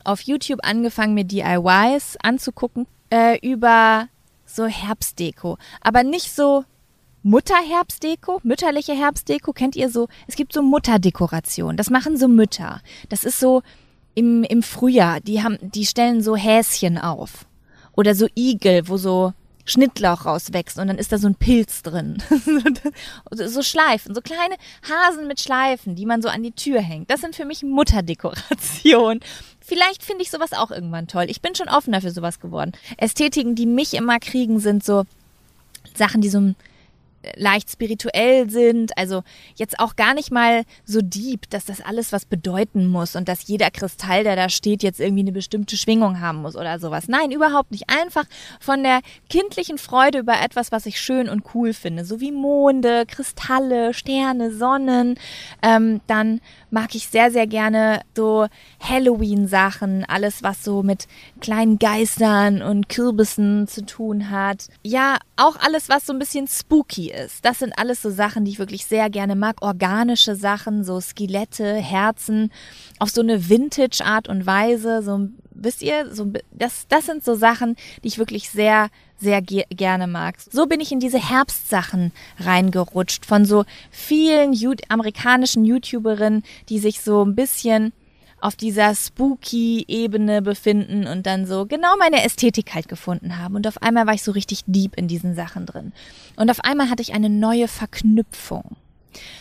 auf 0.03 0.23
YouTube 0.23 0.61
angefangen, 0.63 1.15
mir 1.15 1.25
DIYs 1.25 2.17
anzugucken 2.23 2.87
äh, 3.11 3.39
über 3.47 4.09
so 4.45 4.67
Herbstdeko, 4.67 5.59
aber 5.81 6.03
nicht 6.03 6.35
so 6.35 6.65
Mutterherbstdeko, 7.23 8.41
mütterliche 8.43 8.95
Herbstdeko, 8.95 9.53
kennt 9.53 9.77
ihr 9.77 9.91
so? 9.91 10.09
Es 10.27 10.37
gibt 10.37 10.53
so 10.53 10.63
Mutterdekoration, 10.63 11.77
das 11.77 11.91
machen 11.91 12.17
so 12.17 12.27
Mütter. 12.27 12.81
Das 13.09 13.25
ist 13.25 13.39
so 13.39 13.63
im, 14.15 14.45
im 14.45 14.63
Frühjahr, 14.63 15.21
die 15.21 15.43
haben, 15.43 15.59
die 15.61 15.85
stellen 15.85 16.23
so 16.23 16.35
Häschen 16.35 16.97
auf 16.97 17.47
oder 17.99 18.15
so 18.15 18.29
Igel, 18.37 18.87
wo 18.87 18.97
so 18.97 19.33
Schnittlauch 19.65 20.25
rauswächst 20.25 20.79
und 20.79 20.87
dann 20.87 20.99
ist 20.99 21.11
da 21.11 21.19
so 21.19 21.27
ein 21.27 21.35
Pilz 21.35 21.83
drin. 21.83 22.23
so 23.33 23.61
Schleifen, 23.61 24.15
so 24.15 24.21
kleine 24.21 24.55
Hasen 24.89 25.27
mit 25.27 25.41
Schleifen, 25.41 25.97
die 25.97 26.07
man 26.07 26.23
so 26.23 26.29
an 26.29 26.45
die 26.45 26.53
Tür 26.53 26.81
hängt. 26.81 27.11
Das 27.11 27.21
sind 27.21 27.35
für 27.35 27.45
mich 27.45 27.65
Mutterdekoration. 27.65 29.19
Vielleicht 29.61 30.05
finde 30.05 30.23
ich 30.23 30.31
sowas 30.31 30.53
auch 30.53 30.71
irgendwann 30.71 31.09
toll. 31.09 31.27
Ich 31.29 31.43
bin 31.43 31.57
schon 31.57 31.69
offener 31.69 32.01
für 32.01 32.13
sowas 32.13 32.39
geworden. 32.39 32.71
Ästhetiken, 32.99 33.57
die 33.57 33.67
mich 33.67 33.95
immer 33.95 34.21
kriegen, 34.21 34.61
sind 34.61 34.85
so 34.85 35.03
Sachen, 35.97 36.21
die 36.21 36.29
so 36.29 36.39
ein 36.39 36.57
leicht 37.37 37.71
spirituell 37.71 38.49
sind, 38.51 38.97
also 38.97 39.23
jetzt 39.57 39.81
auch 39.81 39.97
gar 39.97 40.15
nicht 40.15 40.31
mal 40.31 40.63
so 40.85 41.01
deep, 41.03 41.51
dass 41.51 41.65
das 41.65 41.81
alles 41.81 42.13
was 42.13 42.25
bedeuten 42.25 42.87
muss 42.87 43.17
und 43.17 43.29
dass 43.29 43.49
jeder 43.49 43.71
Kristall, 43.71 44.25
der 44.25 44.37
da 44.37 44.49
steht, 44.49 44.83
jetzt 44.83 45.01
irgendwie 45.01 45.23
eine 45.23 45.33
bestimmte 45.33 45.77
Schwingung 45.77 46.21
haben 46.21 46.43
muss 46.43 46.57
oder 46.57 46.79
sowas. 46.79 47.09
Nein, 47.09 47.31
überhaupt 47.31 47.71
nicht. 47.71 47.85
Einfach 47.89 48.25
von 48.61 48.83
der 48.83 49.01
kindlichen 49.29 49.79
Freude 49.79 50.19
über 50.19 50.41
etwas, 50.41 50.73
was 50.73 50.87
ich 50.87 51.01
schön 51.01 51.29
und 51.29 51.43
cool 51.55 51.73
finde, 51.73 52.05
so 52.05 52.21
wie 52.21 52.33
Monde, 52.33 53.05
Kristalle, 53.07 53.95
Sterne, 53.95 54.53
Sonnen. 54.53 55.17
Ähm, 55.63 56.01
dann 56.07 56.41
mag 56.71 56.95
ich 56.95 57.09
sehr, 57.09 57.31
sehr 57.31 57.47
gerne 57.47 58.01
so 58.17 58.47
Halloween-Sachen, 58.81 60.05
alles, 60.05 60.43
was 60.43 60.65
so 60.65 60.83
mit 60.83 61.07
kleinen 61.41 61.79
Geistern 61.79 62.63
und 62.63 62.89
Kürbissen 62.89 63.67
zu 63.67 63.85
tun 63.85 64.31
hat. 64.31 64.69
Ja, 64.83 65.19
auch 65.37 65.57
alles, 65.57 65.89
was 65.89 66.07
so 66.07 66.13
ein 66.13 66.19
bisschen 66.19 66.47
spooky 66.47 67.08
ist. 67.11 67.45
Das 67.45 67.59
sind 67.59 67.79
alles 67.79 68.03
so 68.03 68.11
Sachen, 68.11 68.45
die 68.45 68.53
ich 68.53 68.59
wirklich 68.59 68.87
sehr 68.87 69.11
gerne 69.11 69.37
mag. 69.37 69.63
Organische 69.63 70.35
Sachen, 70.35 70.85
so 70.85 71.01
Skelette, 71.01 71.75
Herzen, 71.75 72.51
auf 72.99 73.11
so 73.11 73.21
eine 73.21 73.49
Vintage-Art 73.49 74.29
und 74.29 74.47
Weise. 74.47 75.03
So, 75.03 75.29
wisst 75.51 75.83
ihr, 75.83 76.15
so, 76.15 76.33
das, 76.53 76.87
das 76.89 77.07
sind 77.07 77.25
so 77.25 77.35
Sachen, 77.35 77.77
die 78.03 78.09
ich 78.09 78.19
wirklich 78.19 78.51
sehr, 78.51 78.89
sehr 79.19 79.43
ge 79.43 79.65
gerne 79.71 80.07
mag. 80.07 80.37
So 80.51 80.67
bin 80.67 80.81
ich 80.81 80.93
in 80.93 81.01
diese 81.01 81.19
Herbstsachen 81.19 82.13
reingerutscht 82.39 83.27
von 83.27 83.45
so 83.45 83.65
vielen 83.91 84.55
amerikanischen 84.89 85.65
YouTuberinnen, 85.65 86.45
die 86.69 86.79
sich 86.79 87.01
so 87.01 87.25
ein 87.25 87.35
bisschen 87.35 87.93
auf 88.41 88.57
dieser 88.57 88.95
spooky 88.95 89.85
Ebene 89.89 90.43
befinden 90.43 91.07
und 91.07 91.27
dann 91.27 91.47
so 91.47 91.67
genau 91.67 91.97
meine 91.99 92.25
Ästhetik 92.25 92.75
halt 92.75 92.89
gefunden 92.89 93.39
haben. 93.39 93.57
Und 93.57 93.67
auf 93.67 93.83
einmal 93.83 94.07
war 94.07 94.15
ich 94.15 94.23
so 94.23 94.33
richtig 94.33 94.63
deep 94.67 94.97
in 94.97 95.09
diesen 95.09 95.35
Sachen 95.35 95.67
drin. 95.67 95.93
Und 96.37 96.51
auf 96.51 96.61
einmal 96.61 96.91
hatte 96.91 97.03
ich 97.03 97.15
eine 97.15 97.31
neue 97.31 97.69
Verknüpfung. 97.69 98.77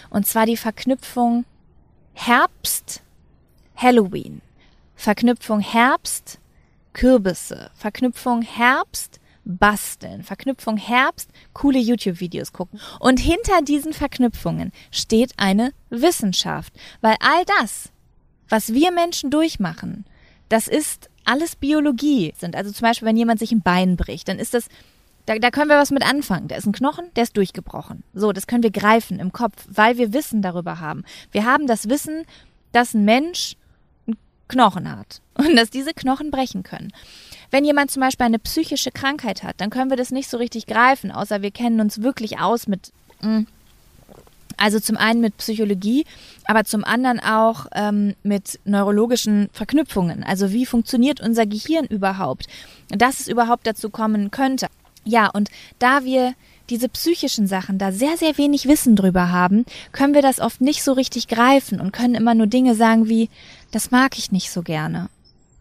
Und 0.09 0.25
zwar 0.25 0.45
die 0.45 0.57
Verknüpfung 0.57 1.45
Herbst, 2.13 3.03
Halloween. 3.75 4.41
Verknüpfung 4.95 5.59
Herbst, 5.59 6.39
Kürbisse. 6.93 7.69
Verknüpfung 7.75 8.41
Herbst, 8.41 9.19
basteln. 9.45 10.23
Verknüpfung 10.23 10.77
Herbst, 10.77 11.29
coole 11.53 11.77
YouTube-Videos 11.77 12.53
gucken. 12.53 12.79
Und 12.99 13.19
hinter 13.19 13.61
diesen 13.61 13.93
Verknüpfungen 13.93 14.71
steht 14.91 15.33
eine 15.37 15.73
Wissenschaft, 15.89 16.73
weil 17.01 17.15
all 17.19 17.45
das, 17.59 17.91
was 18.49 18.73
wir 18.73 18.91
Menschen 18.91 19.29
durchmachen, 19.29 20.05
das 20.49 20.67
ist 20.67 21.09
alles 21.25 21.55
Biologie 21.55 22.33
sind. 22.37 22.55
Also 22.55 22.71
zum 22.71 22.87
Beispiel, 22.87 23.07
wenn 23.07 23.17
jemand 23.17 23.39
sich 23.39 23.51
ein 23.51 23.61
Bein 23.61 23.97
bricht, 23.97 24.27
dann 24.29 24.39
ist 24.39 24.53
das, 24.53 24.67
da, 25.25 25.37
da 25.37 25.51
können 25.51 25.69
wir 25.69 25.77
was 25.77 25.91
mit 25.91 26.03
anfangen. 26.03 26.47
Da 26.47 26.55
ist 26.55 26.65
ein 26.65 26.71
Knochen, 26.71 27.05
der 27.15 27.23
ist 27.23 27.35
durchgebrochen. 27.35 28.03
So, 28.13 28.31
das 28.31 28.47
können 28.47 28.63
wir 28.63 28.71
greifen 28.71 29.19
im 29.19 29.33
Kopf, 29.33 29.67
weil 29.69 29.97
wir 29.97 30.13
Wissen 30.13 30.41
darüber 30.41 30.79
haben. 30.79 31.03
Wir 31.31 31.45
haben 31.45 31.67
das 31.67 31.89
Wissen, 31.89 32.23
dass 32.71 32.93
ein 32.93 33.03
Mensch 33.03 33.57
einen 34.07 34.17
Knochen 34.47 34.89
hat 34.89 35.21
und 35.35 35.55
dass 35.55 35.69
diese 35.69 35.93
Knochen 35.93 36.31
brechen 36.31 36.63
können. 36.63 36.93
Wenn 37.51 37.65
jemand 37.65 37.91
zum 37.91 38.01
Beispiel 38.01 38.25
eine 38.25 38.39
psychische 38.39 38.91
Krankheit 38.91 39.43
hat, 39.43 39.59
dann 39.59 39.69
können 39.69 39.89
wir 39.89 39.97
das 39.97 40.11
nicht 40.11 40.29
so 40.29 40.37
richtig 40.37 40.65
greifen, 40.65 41.11
außer 41.11 41.41
wir 41.41 41.51
kennen 41.51 41.81
uns 41.81 42.01
wirklich 42.01 42.39
aus 42.39 42.67
mit 42.67 42.91
mh, 43.21 43.39
mm, 43.39 43.47
also 44.57 44.79
zum 44.79 44.97
einen 44.97 45.21
mit 45.21 45.37
Psychologie, 45.37 46.05
aber 46.45 46.65
zum 46.65 46.83
anderen 46.83 47.19
auch 47.19 47.67
ähm, 47.73 48.15
mit 48.23 48.59
neurologischen 48.65 49.49
Verknüpfungen. 49.53 50.23
Also 50.23 50.51
wie 50.51 50.65
funktioniert 50.65 51.21
unser 51.21 51.45
Gehirn 51.45 51.85
überhaupt, 51.85 52.47
dass 52.89 53.19
es 53.19 53.27
überhaupt 53.27 53.67
dazu 53.67 53.89
kommen 53.89 54.31
könnte. 54.31 54.67
Ja, 55.03 55.29
und 55.29 55.49
da 55.79 56.03
wir 56.03 56.33
diese 56.69 56.89
psychischen 56.89 57.47
Sachen 57.47 57.77
da 57.77 57.91
sehr, 57.91 58.17
sehr 58.17 58.37
wenig 58.37 58.67
Wissen 58.67 58.95
drüber 58.95 59.31
haben, 59.31 59.65
können 59.93 60.13
wir 60.13 60.21
das 60.21 60.39
oft 60.39 60.59
nicht 60.59 60.83
so 60.83 60.91
richtig 60.93 61.27
greifen 61.27 61.79
und 61.79 61.93
können 61.93 62.15
immer 62.15 62.35
nur 62.35 62.47
Dinge 62.47 62.75
sagen 62.75 63.07
wie, 63.07 63.29
das 63.71 63.91
mag 63.91 64.17
ich 64.17 64.31
nicht 64.31 64.51
so 64.51 64.63
gerne. 64.63 65.09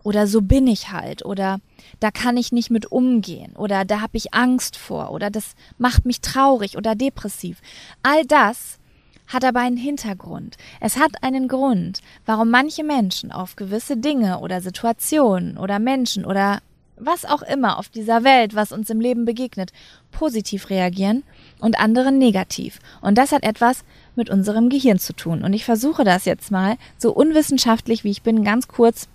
Oder 0.03 0.27
so 0.29 0.41
bin 0.41 0.69
ich 0.69 0.93
halt. 0.93 1.25
Oder 1.25 1.59
da 1.99 2.13
kann 2.13 2.37
ich 2.37 2.53
nicht 2.53 2.71
mit 2.71 2.93
umgehen. 2.93 3.57
Oder 3.57 3.85
da 3.85 4.01
habe 4.01 4.17
ich 4.17 4.35
Angst 4.35 4.77
vor. 4.77 5.11
Oder 5.11 5.31
das 5.31 5.55
macht 5.79 6.07
mich 6.07 6.21
traurig 6.21 6.77
oder 6.77 6.95
depressiv. 6.95 7.59
All 8.05 8.25
das 8.25 8.79
hat 9.29 9.45
aber 9.45 9.61
einen 9.61 9.77
Hintergrund. 9.77 10.57
Es 10.81 10.97
hat 10.97 11.23
einen 11.23 11.49
Grund, 11.49 12.01
warum 12.25 12.51
manche 12.51 12.85
Menschen 12.85 13.33
auf 13.33 13.57
gewisse 13.57 13.97
Dinge 13.97 14.41
oder 14.41 14.61
Situationen 14.61 15.59
oder 15.59 15.79
Menschen 15.79 16.25
oder 16.25 16.61
was 16.99 17.25
auch 17.25 17.43
immer 17.43 17.79
auf 17.79 17.89
dieser 17.89 18.25
Welt, 18.25 18.55
was 18.55 18.73
uns 18.73 18.89
im 18.91 19.01
Leben 19.01 19.25
begegnet, 19.25 19.73
positiv 20.13 20.71
reagieren 20.71 21.25
und 21.61 21.79
andere 21.79 22.11
negativ. 22.11 22.79
Und 23.03 23.19
das 23.19 23.33
hat 23.33 23.45
etwas 23.45 23.85
mit 24.15 24.31
unserem 24.31 24.71
Gehirn 24.71 24.99
zu 24.99 25.13
tun. 25.13 25.43
Und 25.43 25.53
ich 25.53 25.65
versuche 25.65 26.05
das 26.05 26.25
jetzt 26.25 26.51
mal, 26.51 26.77
so 26.97 27.13
unwissenschaftlich 27.13 28.05
wie 28.05 28.11
ich 28.11 28.23
bin, 28.23 28.45
ganz 28.45 28.69
kurz 28.69 29.09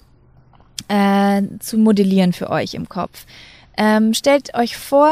äh, 0.88 1.42
zu 1.60 1.78
modellieren 1.78 2.34
für 2.34 2.50
euch 2.50 2.76
im 2.76 2.88
Kopf. 2.88 3.26
Ähm, 3.78 4.14
stellt 4.14 4.54
euch 4.54 4.78
vor, 4.78 5.12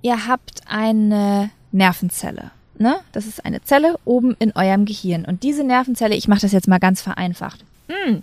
ihr 0.00 0.26
habt 0.26 0.62
eine 0.66 1.50
Nervenzelle. 1.72 2.52
Ne? 2.78 3.00
Das 3.12 3.26
ist 3.26 3.44
eine 3.44 3.62
Zelle 3.62 3.96
oben 4.04 4.36
in 4.38 4.54
eurem 4.54 4.84
Gehirn. 4.84 5.24
Und 5.24 5.42
diese 5.42 5.64
Nervenzelle, 5.64 6.14
ich 6.14 6.28
mache 6.28 6.40
das 6.40 6.52
jetzt 6.52 6.68
mal 6.68 6.78
ganz 6.78 7.02
vereinfacht. 7.02 7.64
Mm. 7.88 8.18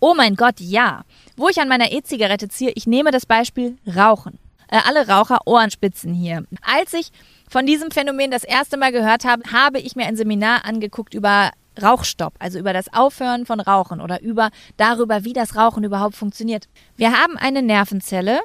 Oh 0.00 0.14
mein 0.14 0.36
Gott, 0.36 0.60
ja. 0.60 1.04
Wo 1.36 1.48
ich 1.48 1.60
an 1.60 1.68
meiner 1.68 1.92
E-Zigarette 1.92 2.48
ziehe, 2.48 2.72
ich 2.74 2.86
nehme 2.86 3.10
das 3.10 3.26
Beispiel 3.26 3.76
Rauchen. 3.86 4.38
Äh, 4.68 4.78
alle 4.86 5.08
Raucher 5.08 5.40
Ohrenspitzen 5.46 6.14
hier. 6.14 6.44
Als 6.62 6.94
ich 6.94 7.10
von 7.48 7.66
diesem 7.66 7.90
Phänomen 7.90 8.30
das 8.30 8.44
erste 8.44 8.76
Mal 8.76 8.92
gehört 8.92 9.24
habe, 9.24 9.42
habe 9.52 9.78
ich 9.78 9.96
mir 9.96 10.06
ein 10.06 10.16
Seminar 10.16 10.64
angeguckt 10.64 11.14
über 11.14 11.50
Rauchstopp, 11.80 12.34
also 12.38 12.58
über 12.58 12.72
das 12.72 12.92
Aufhören 12.92 13.46
von 13.46 13.60
Rauchen 13.60 14.00
oder 14.00 14.22
über 14.22 14.50
darüber, 14.76 15.24
wie 15.24 15.32
das 15.32 15.56
Rauchen 15.56 15.84
überhaupt 15.84 16.14
funktioniert. 16.16 16.68
Wir 16.96 17.12
haben 17.12 17.36
eine 17.36 17.62
Nervenzelle, 17.62 18.40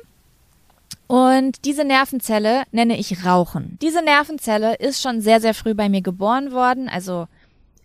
und 1.10 1.66
diese 1.66 1.86
Nervenzelle 1.86 2.66
nenne 2.72 2.96
ich 2.96 3.26
Rauchen. 3.26 3.80
Diese 3.82 4.04
Nervenzelle 4.04 4.76
ist 4.76 5.02
schon 5.02 5.22
sehr, 5.22 5.42
sehr 5.42 5.56
früh 5.56 5.74
bei 5.74 5.90
mir 5.90 6.04
geboren 6.04 6.52
worden. 6.52 6.88
Also 6.88 7.28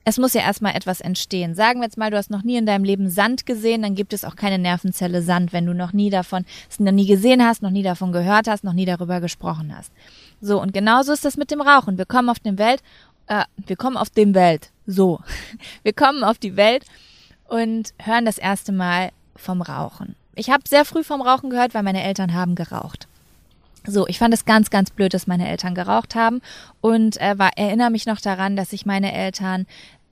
es 0.04 0.18
muss 0.18 0.34
ja 0.34 0.42
erstmal 0.42 0.76
etwas 0.76 1.00
entstehen. 1.00 1.54
Sagen 1.54 1.80
wir 1.80 1.86
jetzt 1.86 1.96
mal, 1.96 2.10
du 2.10 2.18
hast 2.18 2.30
noch 2.30 2.42
nie 2.42 2.58
in 2.58 2.66
deinem 2.66 2.84
Leben 2.84 3.08
Sand 3.08 3.46
gesehen, 3.46 3.80
dann 3.80 3.94
gibt 3.94 4.12
es 4.12 4.26
auch 4.26 4.36
keine 4.36 4.58
Nervenzelle 4.58 5.22
Sand, 5.22 5.54
wenn 5.54 5.64
du 5.64 5.72
noch 5.72 5.94
nie 5.94 6.10
davon, 6.10 6.44
es 6.68 6.78
noch 6.78 6.92
nie 6.92 7.06
gesehen 7.06 7.42
hast, 7.42 7.62
noch 7.62 7.70
nie 7.70 7.82
davon 7.82 8.12
gehört 8.12 8.46
hast, 8.46 8.62
noch 8.62 8.74
nie 8.74 8.84
darüber 8.84 9.22
gesprochen 9.22 9.74
hast. 9.74 9.90
So, 10.42 10.60
und 10.60 10.74
genauso 10.74 11.14
ist 11.14 11.24
das 11.24 11.38
mit 11.38 11.50
dem 11.50 11.62
Rauchen. 11.62 11.96
Wir 11.96 12.04
kommen 12.04 12.28
auf 12.28 12.40
dem 12.40 12.58
Welt, 12.58 12.82
äh, 13.26 13.44
wir 13.56 13.76
kommen 13.76 13.96
auf 13.96 14.10
dem 14.10 14.34
Welt. 14.34 14.68
So. 14.84 15.20
Wir 15.82 15.94
kommen 15.94 16.24
auf 16.24 16.36
die 16.36 16.56
Welt 16.56 16.84
und 17.48 17.94
hören 18.02 18.26
das 18.26 18.36
erste 18.36 18.70
Mal 18.70 19.12
vom 19.34 19.62
Rauchen. 19.62 20.14
Ich 20.34 20.50
habe 20.50 20.68
sehr 20.68 20.84
früh 20.84 21.02
vom 21.02 21.22
Rauchen 21.22 21.48
gehört, 21.48 21.72
weil 21.72 21.82
meine 21.82 22.02
Eltern 22.02 22.34
haben 22.34 22.54
geraucht. 22.54 23.08
So, 23.86 24.06
ich 24.08 24.18
fand 24.18 24.32
es 24.32 24.44
ganz, 24.44 24.70
ganz 24.70 24.90
blöd, 24.90 25.12
dass 25.12 25.26
meine 25.26 25.48
Eltern 25.48 25.74
geraucht 25.74 26.14
haben 26.14 26.40
und 26.80 27.20
äh, 27.20 27.38
war, 27.38 27.50
erinnere 27.56 27.90
mich 27.90 28.06
noch 28.06 28.20
daran, 28.20 28.56
dass 28.56 28.72
ich 28.72 28.86
meine 28.86 29.12
Eltern 29.12 29.66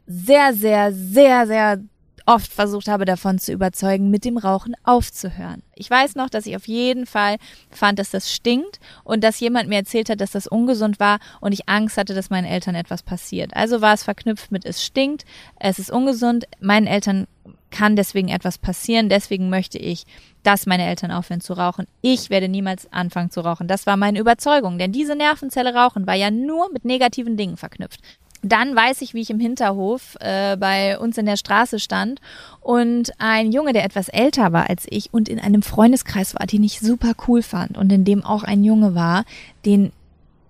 sehr, 0.07 0.52
sehr, 0.52 0.93
sehr, 0.93 1.47
sehr 1.47 1.79
oft 2.26 2.52
versucht 2.52 2.88
habe, 2.88 3.05
davon 3.05 3.38
zu 3.38 3.52
überzeugen, 3.52 4.11
mit 4.11 4.25
dem 4.25 4.37
Rauchen 4.37 4.75
aufzuhören. 4.85 5.62
Ich 5.75 5.91
weiß 5.91 6.14
noch, 6.14 6.31
dass 6.31 6.47
ich 6.47 6.55
auf 6.57 6.69
jeden 6.69 7.07
Fall 7.07 7.37
fand, 7.71 7.99
dass 7.99 8.11
das 8.11 8.33
stinkt 8.33 8.81
und 9.05 9.25
dass 9.25 9.41
jemand 9.41 9.69
mir 9.69 9.76
erzählt 9.76 10.09
hat, 10.11 10.21
dass 10.21 10.33
das 10.33 10.47
ungesund 10.47 11.00
war 11.00 11.19
und 11.41 11.52
ich 11.52 11.69
Angst 11.69 11.97
hatte, 11.97 12.14
dass 12.14 12.31
meinen 12.31 12.45
Eltern 12.45 12.75
etwas 12.75 13.02
passiert. 13.02 13.55
Also 13.57 13.81
war 13.81 13.95
es 13.95 14.05
verknüpft 14.05 14.52
mit 14.52 14.64
es 14.64 14.85
stinkt, 14.85 15.25
es 15.59 15.79
ist 15.79 15.91
ungesund, 15.91 16.45
meinen 16.61 16.87
Eltern 16.87 17.26
kann 17.73 17.97
deswegen 17.97 18.29
etwas 18.29 18.59
passieren, 18.59 19.09
deswegen 19.09 19.50
möchte 19.50 19.79
ich 19.79 20.05
dass 20.43 20.67
meine 20.67 20.87
Eltern 20.87 21.11
aufhören 21.11 21.41
zu 21.41 21.52
rauchen. 21.52 21.87
Ich 22.00 22.31
werde 22.31 22.49
niemals 22.49 22.93
anfangen 22.93 23.31
zu 23.31 23.41
rauchen. 23.41 23.69
Das 23.69 23.87
war 23.87 23.97
meine 23.97 24.19
Überzeugung, 24.19 24.79
denn 24.79 24.93
diese 24.93 25.14
Nervenzelle 25.14 25.75
Rauchen 25.75 26.07
war 26.07 26.14
ja 26.14 26.31
nur 26.31 26.73
mit 26.73 26.85
negativen 26.85 27.37
Dingen 27.37 27.57
verknüpft. 27.57 28.00
Dann 28.45 28.75
weiß 28.75 29.02
ich, 29.02 29.14
wie 29.14 29.21
ich 29.21 29.31
im 29.31 29.38
Hinterhof 29.38 30.17
äh, 30.19 30.57
bei 30.57 30.99
uns 30.99 31.17
in 31.17 31.26
der 31.26 31.37
Straße 31.37 31.79
stand 31.79 32.21
und 32.61 33.12
ein 33.19 33.52
Junge, 33.52 33.73
der 33.73 33.85
etwas 33.85 34.09
älter 34.09 34.52
war 34.52 34.69
als 34.69 34.85
ich 34.91 35.14
und 35.14 35.29
in 35.29 35.38
einem 35.38 35.62
Freundeskreis 35.62 36.35
war, 36.35 36.47
den 36.47 36.64
ich 36.64 36.81
super 36.81 37.12
cool 37.29 37.43
fand 37.43 37.79
und 37.79 37.93
in 37.93 38.05
dem 38.05 38.25
auch 38.25 38.43
ein 38.43 38.64
Junge 38.64 38.97
war, 38.97 39.25
den 39.64 39.93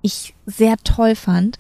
ich 0.03 0.35
sehr 0.47 0.77
toll 0.85 1.15
fand, 1.15 1.59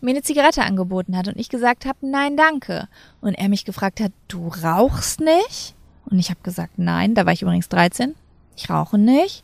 mir 0.00 0.10
eine 0.10 0.22
Zigarette 0.22 0.62
angeboten 0.62 1.16
hat 1.16 1.28
und 1.28 1.38
ich 1.38 1.48
gesagt 1.48 1.86
habe, 1.86 1.98
nein, 2.02 2.36
danke. 2.36 2.88
Und 3.20 3.34
er 3.34 3.48
mich 3.48 3.64
gefragt 3.64 4.00
hat, 4.00 4.12
du 4.28 4.48
rauchst 4.48 5.20
nicht? 5.20 5.74
Und 6.04 6.18
ich 6.18 6.30
habe 6.30 6.40
gesagt, 6.42 6.74
nein, 6.76 7.14
da 7.14 7.24
war 7.24 7.32
ich 7.32 7.42
übrigens 7.42 7.68
13. 7.68 8.14
Ich 8.56 8.68
rauche 8.68 8.98
nicht. 8.98 9.42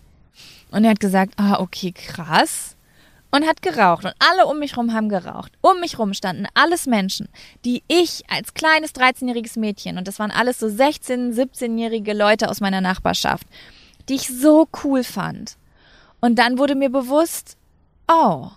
Und 0.71 0.85
er 0.85 0.90
hat 0.90 1.00
gesagt, 1.00 1.35
ah, 1.37 1.59
okay, 1.61 1.92
krass. 1.92 2.76
Und 3.33 3.47
hat 3.47 3.62
geraucht. 3.62 4.04
Und 4.04 4.14
alle 4.19 4.47
um 4.47 4.59
mich 4.59 4.76
rum 4.76 4.92
haben 4.92 5.09
geraucht. 5.09 5.52
Um 5.61 5.80
mich 5.80 5.99
rum 5.99 6.14
standen 6.14 6.47
alles 6.54 6.87
Menschen, 6.87 7.28
die 7.64 7.83
ich 7.88 8.25
als 8.28 8.54
kleines 8.54 8.95
13-jähriges 8.95 9.59
Mädchen, 9.59 9.99
und 9.99 10.09
das 10.09 10.19
waren 10.19 10.33
alles 10.33 10.59
so 10.59 10.66
16-, 10.66 11.35
17-jährige 11.35 12.12
Leute 12.12 12.50
aus 12.50 12.61
meiner 12.61 12.80
Nachbarschaft, 12.80 13.47
die 14.09 14.16
ich 14.16 14.28
so 14.28 14.69
cool 14.85 15.04
fand. 15.04 15.57
Und 16.21 16.38
dann 16.38 16.59
wurde 16.59 16.75
mir 16.75 16.90
bewusst, 16.90 17.57
oh, 18.10 18.50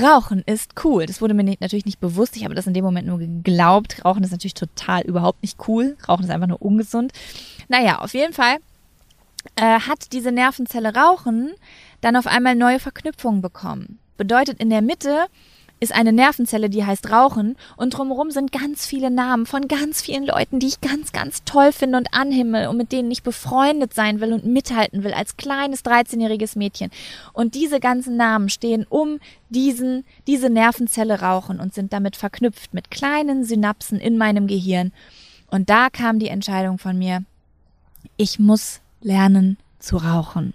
Rauchen 0.00 0.42
ist 0.44 0.72
cool. 0.84 1.06
Das 1.06 1.20
wurde 1.20 1.34
mir 1.34 1.44
nicht, 1.44 1.60
natürlich 1.60 1.86
nicht 1.86 2.00
bewusst. 2.00 2.36
Ich 2.36 2.44
habe 2.44 2.54
das 2.54 2.66
in 2.66 2.74
dem 2.74 2.84
Moment 2.84 3.06
nur 3.06 3.18
geglaubt. 3.18 4.04
Rauchen 4.04 4.22
ist 4.22 4.32
natürlich 4.32 4.54
total 4.54 5.02
überhaupt 5.02 5.42
nicht 5.42 5.56
cool. 5.66 5.96
Rauchen 6.06 6.24
ist 6.24 6.30
einfach 6.30 6.46
nur 6.46 6.60
ungesund. 6.60 7.12
Naja, 7.68 7.98
auf 7.98 8.12
jeden 8.12 8.34
Fall 8.34 8.58
äh, 9.56 9.80
hat 9.80 10.12
diese 10.12 10.30
Nervenzelle 10.30 10.94
Rauchen 10.94 11.52
dann 12.00 12.16
auf 12.16 12.26
einmal 12.26 12.54
neue 12.54 12.80
Verknüpfungen 12.80 13.40
bekommen. 13.40 13.98
Bedeutet, 14.18 14.60
in 14.60 14.70
der 14.70 14.82
Mitte 14.82 15.26
ist 15.80 15.94
eine 15.94 16.12
Nervenzelle, 16.12 16.68
die 16.70 16.84
heißt 16.84 17.10
Rauchen 17.10 17.56
und 17.76 17.90
drumherum 17.96 18.30
sind 18.30 18.52
ganz 18.52 18.86
viele 18.86 19.10
Namen 19.10 19.46
von 19.46 19.68
ganz 19.68 20.02
vielen 20.02 20.24
Leuten, 20.24 20.58
die 20.58 20.66
ich 20.66 20.80
ganz, 20.80 21.12
ganz 21.12 21.44
toll 21.44 21.72
finde 21.72 21.98
und 21.98 22.12
anhimmel 22.12 22.68
und 22.68 22.76
mit 22.76 22.92
denen 22.92 23.10
ich 23.10 23.22
befreundet 23.22 23.94
sein 23.94 24.20
will 24.20 24.32
und 24.32 24.44
mithalten 24.44 25.04
will 25.04 25.12
als 25.12 25.36
kleines 25.36 25.84
13-jähriges 25.84 26.58
Mädchen. 26.58 26.90
Und 27.32 27.54
diese 27.54 27.80
ganzen 27.80 28.16
Namen 28.16 28.48
stehen 28.48 28.86
um 28.88 29.20
diesen, 29.50 30.04
diese 30.26 30.50
Nervenzelle 30.50 31.20
Rauchen 31.20 31.60
und 31.60 31.74
sind 31.74 31.92
damit 31.92 32.16
verknüpft 32.16 32.74
mit 32.74 32.90
kleinen 32.90 33.44
Synapsen 33.44 34.00
in 34.00 34.18
meinem 34.18 34.46
Gehirn. 34.46 34.92
Und 35.50 35.70
da 35.70 35.88
kam 35.90 36.18
die 36.18 36.28
Entscheidung 36.28 36.78
von 36.78 36.98
mir, 36.98 37.24
ich 38.16 38.38
muss 38.38 38.80
lernen 39.00 39.58
zu 39.78 39.96
rauchen. 39.96 40.54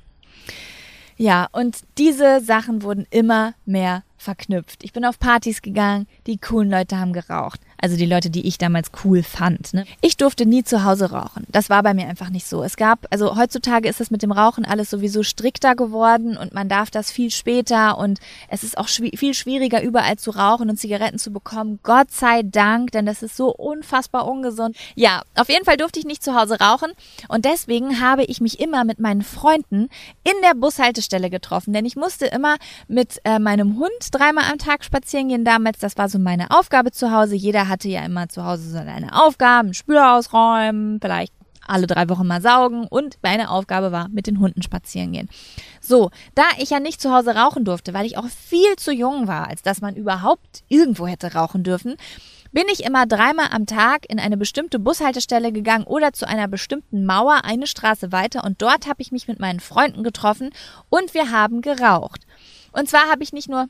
Ja, 1.24 1.48
und 1.54 1.78
diese 1.98 2.42
Sachen 2.42 2.84
wurden 2.84 3.08
immer 3.10 3.54
mehr 3.66 4.04
verknüpft. 4.18 4.84
Ich 4.84 4.92
bin 4.92 5.06
auf 5.06 5.20
Partys 5.20 5.62
gegangen, 5.62 6.06
die 6.28 6.38
coolen 6.38 6.70
Leute 6.70 7.00
haben 7.00 7.14
geraucht. 7.14 7.62
Also 7.84 7.98
die 7.98 8.06
Leute, 8.06 8.30
die 8.30 8.48
ich 8.48 8.58
damals 8.58 8.92
cool 9.04 9.24
fand. 9.24 9.74
Ne? 9.74 9.84
Ich 10.00 10.16
durfte 10.16 10.46
nie 10.46 10.64
zu 10.64 10.86
Hause 10.86 11.12
rauchen. 11.12 11.46
Das 11.50 11.70
war 11.70 11.84
bei 11.84 11.94
mir 11.94 12.08
einfach 12.08 12.30
nicht 12.30 12.48
so. 12.48 12.64
Es 12.64 12.78
gab, 12.78 13.06
also 13.10 13.36
heutzutage 13.36 13.90
ist 13.90 14.00
das 14.00 14.10
mit 14.10 14.24
dem 14.24 14.32
Rauchen 14.32 14.64
alles 14.64 14.90
sowieso 14.90 15.22
strikter 15.22 15.76
geworden 15.76 16.38
und 16.38 16.54
man 16.54 16.70
darf 16.70 16.92
das 16.92 17.12
viel 17.12 17.30
später 17.30 17.98
und 17.98 18.22
es 18.48 18.64
ist 18.64 18.78
auch 18.78 18.88
schwi 18.88 19.12
viel 19.18 19.34
schwieriger, 19.34 19.84
überall 19.84 20.16
zu 20.16 20.32
rauchen 20.32 20.70
und 20.70 20.78
Zigaretten 20.78 21.20
zu 21.20 21.34
bekommen. 21.34 21.82
Gott 21.84 22.10
sei 22.10 22.44
Dank, 22.44 22.92
denn 22.92 23.06
das 23.06 23.22
ist 23.22 23.36
so 23.36 23.54
unfassbar 23.54 24.30
ungesund. 24.30 24.78
Ja, 24.96 25.24
auf 25.36 25.50
jeden 25.50 25.66
Fall 25.66 25.76
durfte 25.76 26.00
ich 26.00 26.06
nicht 26.06 26.24
zu 26.24 26.40
Hause 26.40 26.62
rauchen 26.62 26.94
und 27.28 27.44
deswegen 27.44 28.00
habe 28.00 28.24
ich 28.24 28.40
mich 28.40 28.62
immer 28.62 28.86
mit 28.86 29.02
meinen 29.02 29.24
Freunden 29.24 29.90
in 30.24 30.42
der 30.42 30.56
Bushaltestelle 30.56 31.30
getroffen, 31.30 31.74
denn 31.74 31.86
ich 31.86 31.98
musste 31.98 32.28
immer 32.28 32.56
mit 32.88 33.20
äh, 33.26 33.40
meinem 33.40 33.78
Hund 33.78 33.92
dreimal 34.12 34.46
am 34.50 34.58
Tag 34.58 34.86
spazieren 34.86 35.28
gehen 35.28 35.44
damals. 35.44 35.80
Das 35.80 35.98
war 35.98 36.08
so 36.08 36.18
meine 36.18 36.50
Aufgabe 36.52 36.94
zu 36.94 37.12
Hause. 37.12 37.36
Jeder 37.36 37.73
hatte 37.74 37.90
ja 37.90 38.06
immer 38.06 38.30
zu 38.30 38.46
Hause 38.46 38.70
so 38.70 38.78
seine 38.78 39.22
Aufgaben, 39.22 39.74
Spüler 39.74 40.16
ausräumen, 40.16 41.00
vielleicht 41.02 41.34
alle 41.66 41.88
drei 41.88 42.10
Wochen 42.10 42.28
mal 42.28 42.42
saugen 42.42 42.88
und 42.88 43.18
meine 43.22 43.50
Aufgabe 43.50 43.92
war, 43.92 44.10
mit 44.10 44.28
den 44.28 44.40
Hunden 44.40 44.62
spazieren 44.62 45.14
gehen. 45.14 45.30
So, 45.82 46.12
da 46.36 46.44
ich 46.58 46.70
ja 46.70 46.80
nicht 46.80 47.02
zu 47.02 47.14
Hause 47.14 47.36
rauchen 47.36 47.66
durfte, 47.66 47.94
weil 47.94 48.06
ich 48.06 48.18
auch 48.18 48.28
viel 48.28 48.76
zu 48.78 48.92
jung 48.92 49.28
war, 49.28 49.48
als 49.48 49.62
dass 49.62 49.82
man 49.82 49.96
überhaupt 49.96 50.64
irgendwo 50.68 51.08
hätte 51.08 51.34
rauchen 51.34 51.64
dürfen, 51.64 51.96
bin 52.52 52.66
ich 52.72 52.84
immer 52.84 53.08
dreimal 53.08 53.48
am 53.52 53.66
Tag 53.66 54.06
in 54.10 54.20
eine 54.20 54.38
bestimmte 54.38 54.78
Bushaltestelle 54.78 55.52
gegangen 55.52 55.86
oder 55.86 56.14
zu 56.14 56.28
einer 56.28 56.48
bestimmten 56.48 57.06
Mauer 57.06 57.46
eine 57.46 57.66
Straße 57.66 58.12
weiter 58.12 58.44
und 58.44 58.62
dort 58.62 58.88
habe 58.88 59.02
ich 59.02 59.12
mich 59.12 59.28
mit 59.28 59.40
meinen 59.40 59.60
Freunden 59.60 60.04
getroffen 60.04 60.52
und 60.90 61.14
wir 61.14 61.32
haben 61.32 61.62
geraucht. 61.62 62.26
Und 62.72 62.90
zwar 62.90 63.10
habe 63.10 63.24
ich 63.24 63.34
nicht 63.34 63.50
nur 63.50 63.68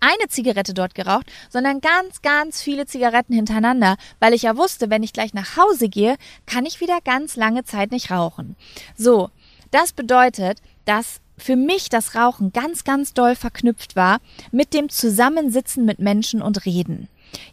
eine 0.00 0.28
Zigarette 0.28 0.74
dort 0.74 0.94
geraucht, 0.94 1.26
sondern 1.48 1.80
ganz, 1.80 2.22
ganz 2.22 2.62
viele 2.62 2.86
Zigaretten 2.86 3.34
hintereinander, 3.34 3.96
weil 4.20 4.34
ich 4.34 4.42
ja 4.42 4.56
wusste, 4.56 4.90
wenn 4.90 5.02
ich 5.02 5.12
gleich 5.12 5.34
nach 5.34 5.56
Hause 5.56 5.88
gehe, 5.88 6.16
kann 6.46 6.66
ich 6.66 6.80
wieder 6.80 7.00
ganz 7.04 7.36
lange 7.36 7.64
Zeit 7.64 7.90
nicht 7.90 8.10
rauchen. 8.10 8.56
So, 8.96 9.30
das 9.70 9.92
bedeutet, 9.92 10.58
dass 10.84 11.20
für 11.38 11.56
mich 11.56 11.88
das 11.88 12.14
Rauchen 12.14 12.52
ganz, 12.52 12.84
ganz 12.84 13.14
doll 13.14 13.34
verknüpft 13.34 13.96
war 13.96 14.20
mit 14.50 14.74
dem 14.74 14.88
Zusammensitzen 14.88 15.84
mit 15.84 15.98
Menschen 15.98 16.42
und 16.42 16.64
Reden. 16.66 17.08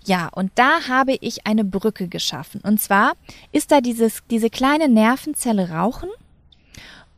Ja, 0.05 0.27
und 0.27 0.51
da 0.55 0.87
habe 0.87 1.17
ich 1.21 1.47
eine 1.47 1.63
Brücke 1.63 2.07
geschaffen. 2.07 2.61
Und 2.61 2.81
zwar 2.81 3.13
ist 3.51 3.71
da 3.71 3.81
dieses, 3.81 4.21
diese 4.29 4.49
kleine 4.49 4.89
Nervenzelle 4.89 5.69
Rauchen. 5.69 6.09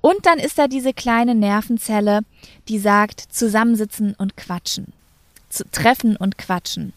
Und 0.01 0.25
dann 0.25 0.39
ist 0.39 0.57
da 0.57 0.67
diese 0.67 0.93
kleine 0.93 1.35
Nervenzelle, 1.35 2.21
die 2.67 2.79
sagt 2.79 3.19
zusammensitzen 3.19 4.15
und 4.17 4.37
quatschen. 4.37 4.93
Zu 5.51 5.69
treffen 5.69 6.15
und 6.15 6.37
quatschen. 6.37 6.93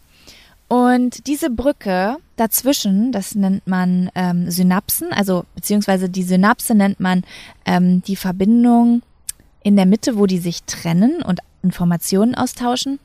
Und 0.69 1.27
diese 1.27 1.51
Brücke 1.51 2.17
dazwischen, 2.37 3.13
das 3.13 3.35
nennt 3.35 3.67
man 3.67 4.11
ähm, 4.15 4.51
Synapsen, 4.51 5.13
also 5.13 5.45
beziehungsweise 5.55 6.09
die 6.09 6.23
Synapse 6.23 6.75
nennt 6.75 7.01
man 7.01 7.23
ähm, 7.67 8.03
die 8.03 8.17
Verbindung 8.17 9.03
in 9.63 9.77
der 9.77 9.87
Mitte, 9.87 10.17
wo 10.17 10.27
die 10.27 10.39
sich 10.39 10.63
trennen 10.65 11.23
und 11.23 11.41
Informationen 11.63 12.35
austauschen 12.35 12.99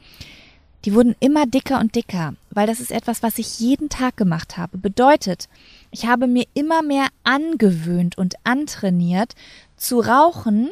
die 0.85 0.93
wurden 0.93 1.15
immer 1.19 1.45
dicker 1.45 1.79
und 1.79 1.95
dicker, 1.95 2.35
weil 2.51 2.67
das 2.67 2.79
ist 2.79 2.91
etwas, 2.91 3.21
was 3.21 3.37
ich 3.37 3.59
jeden 3.59 3.89
Tag 3.89 4.15
gemacht 4.15 4.57
habe. 4.57 4.77
Bedeutet, 4.77 5.49
ich 5.91 6.05
habe 6.05 6.27
mir 6.27 6.45
immer 6.53 6.81
mehr 6.81 7.07
angewöhnt 7.23 8.17
und 8.17 8.35
antrainiert 8.45 9.35
zu 9.75 9.99
rauchen, 9.99 10.69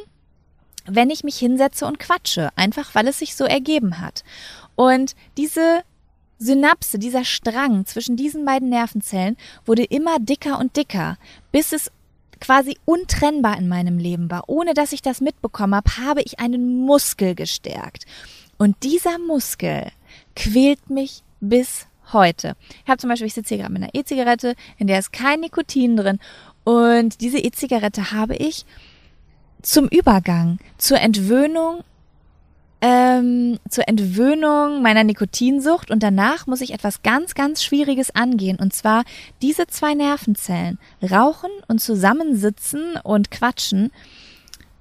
wenn 0.88 1.10
ich 1.10 1.24
mich 1.24 1.38
hinsetze 1.38 1.86
und 1.86 1.98
quatsche, 1.98 2.50
einfach 2.56 2.94
weil 2.94 3.08
es 3.08 3.18
sich 3.18 3.36
so 3.36 3.44
ergeben 3.44 4.00
hat. 4.00 4.24
Und 4.76 5.14
diese 5.36 5.82
Synapse, 6.38 6.98
dieser 6.98 7.24
Strang 7.24 7.84
zwischen 7.86 8.16
diesen 8.16 8.44
beiden 8.44 8.68
Nervenzellen 8.68 9.36
wurde 9.64 9.84
immer 9.84 10.18
dicker 10.20 10.58
und 10.58 10.76
dicker, 10.76 11.18
bis 11.52 11.72
es 11.72 11.90
quasi 12.40 12.78
untrennbar 12.84 13.58
in 13.58 13.68
meinem 13.68 13.98
Leben 13.98 14.30
war. 14.30 14.44
Ohne 14.48 14.74
dass 14.74 14.92
ich 14.92 15.02
das 15.02 15.20
mitbekommen 15.20 15.74
habe, 15.74 15.96
habe 15.98 16.22
ich 16.22 16.38
einen 16.38 16.80
Muskel 16.80 17.34
gestärkt. 17.34 18.04
Und 18.56 18.76
dieser 18.82 19.18
Muskel, 19.18 19.90
quält 20.34 20.88
mich 20.88 21.22
bis 21.40 21.86
heute. 22.12 22.56
Ich 22.84 22.88
habe 22.88 22.98
zum 22.98 23.10
Beispiel, 23.10 23.26
ich 23.26 23.34
sitze 23.34 23.54
hier 23.54 23.64
gerade 23.64 23.72
mit 23.72 23.82
einer 23.82 23.94
E-Zigarette, 23.94 24.54
in 24.78 24.86
der 24.86 24.98
ist 24.98 25.12
kein 25.12 25.40
Nikotin 25.40 25.96
drin. 25.96 26.18
Und 26.64 27.20
diese 27.20 27.38
E-Zigarette 27.38 28.12
habe 28.12 28.36
ich 28.36 28.64
zum 29.62 29.88
Übergang, 29.88 30.58
zur 30.76 31.00
Entwöhnung, 31.00 31.82
ähm, 32.80 33.58
zur 33.68 33.88
Entwöhnung 33.88 34.82
meiner 34.82 35.02
Nikotinsucht 35.02 35.90
und 35.90 36.02
danach 36.02 36.46
muss 36.46 36.60
ich 36.60 36.72
etwas 36.72 37.02
ganz, 37.02 37.34
ganz 37.34 37.62
Schwieriges 37.64 38.14
angehen. 38.14 38.58
Und 38.58 38.72
zwar 38.72 39.04
diese 39.42 39.66
zwei 39.66 39.94
Nervenzellen, 39.94 40.78
rauchen 41.02 41.50
und 41.66 41.80
zusammensitzen 41.80 42.94
und 43.02 43.30
quatschen, 43.30 43.90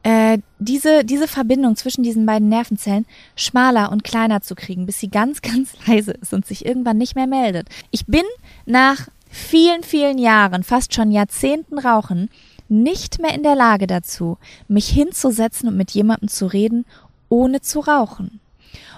äh, 0.04 0.38
diese, 0.60 1.04
diese 1.04 1.28
Verbindung 1.28 1.76
zwischen 1.76 2.04
diesen 2.04 2.26
beiden 2.26 2.50
Nervenzellen 2.50 3.06
schmaler 3.36 3.92
und 3.92 4.04
kleiner 4.04 4.42
zu 4.42 4.54
kriegen, 4.56 4.86
bis 4.86 5.00
sie 5.00 5.10
ganz, 5.10 5.42
ganz 5.42 5.74
leise 5.88 6.12
ist 6.12 6.34
und 6.34 6.46
sich 6.46 6.66
irgendwann 6.66 6.98
nicht 6.98 7.16
mehr 7.16 7.28
meldet. 7.28 7.68
Ich 7.92 8.06
bin 8.06 8.24
nach 8.66 9.08
vielen, 9.30 9.84
vielen 9.84 10.18
Jahren, 10.18 10.64
fast 10.64 10.94
schon 10.94 11.12
Jahrzehnten 11.12 11.80
Rauchen, 11.80 12.30
nicht 12.70 13.20
mehr 13.20 13.34
in 13.34 13.44
der 13.44 13.56
Lage 13.56 13.88
dazu, 13.88 14.38
mich 14.68 14.90
hinzusetzen 14.90 15.70
und 15.70 15.78
mit 15.78 15.92
jemandem 15.92 16.30
zu 16.30 16.48
reden, 16.48 16.86
ohne 17.30 17.62
zu 17.62 17.80
rauchen. 17.80 18.40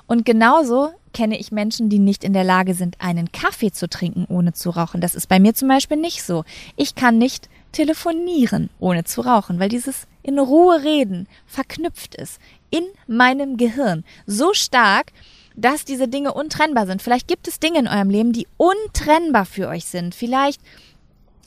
Und 0.07 0.25
genauso 0.25 0.89
kenne 1.13 1.39
ich 1.39 1.51
Menschen, 1.51 1.89
die 1.89 1.99
nicht 1.99 2.23
in 2.23 2.33
der 2.33 2.43
Lage 2.43 2.73
sind, 2.73 2.95
einen 2.99 3.31
Kaffee 3.31 3.71
zu 3.71 3.89
trinken, 3.89 4.25
ohne 4.29 4.53
zu 4.53 4.69
rauchen. 4.69 5.01
Das 5.01 5.15
ist 5.15 5.27
bei 5.27 5.39
mir 5.39 5.53
zum 5.53 5.67
Beispiel 5.67 5.97
nicht 5.97 6.23
so. 6.23 6.43
Ich 6.75 6.95
kann 6.95 7.17
nicht 7.17 7.49
telefonieren, 7.71 8.69
ohne 8.79 9.03
zu 9.03 9.21
rauchen, 9.21 9.59
weil 9.59 9.69
dieses 9.69 10.07
in 10.23 10.39
Ruhe 10.39 10.83
reden 10.83 11.27
verknüpft 11.45 12.15
ist 12.15 12.39
in 12.69 12.83
meinem 13.07 13.57
Gehirn 13.57 14.03
so 14.27 14.53
stark, 14.53 15.11
dass 15.55 15.85
diese 15.85 16.07
Dinge 16.07 16.33
untrennbar 16.33 16.85
sind. 16.85 17.01
Vielleicht 17.01 17.27
gibt 17.27 17.47
es 17.47 17.59
Dinge 17.59 17.79
in 17.79 17.87
eurem 17.87 18.09
Leben, 18.09 18.31
die 18.31 18.47
untrennbar 18.57 19.45
für 19.45 19.67
euch 19.67 19.85
sind. 19.85 20.15
Vielleicht 20.15 20.61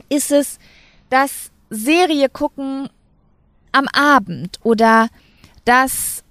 ist 0.09 0.33
es 0.33 0.59
das 1.09 1.52
Serie 1.73 2.29
gucken 2.29 2.89
am 3.73 3.89
Abend 3.93 4.59
oder 4.63 5.09
das 5.65 6.23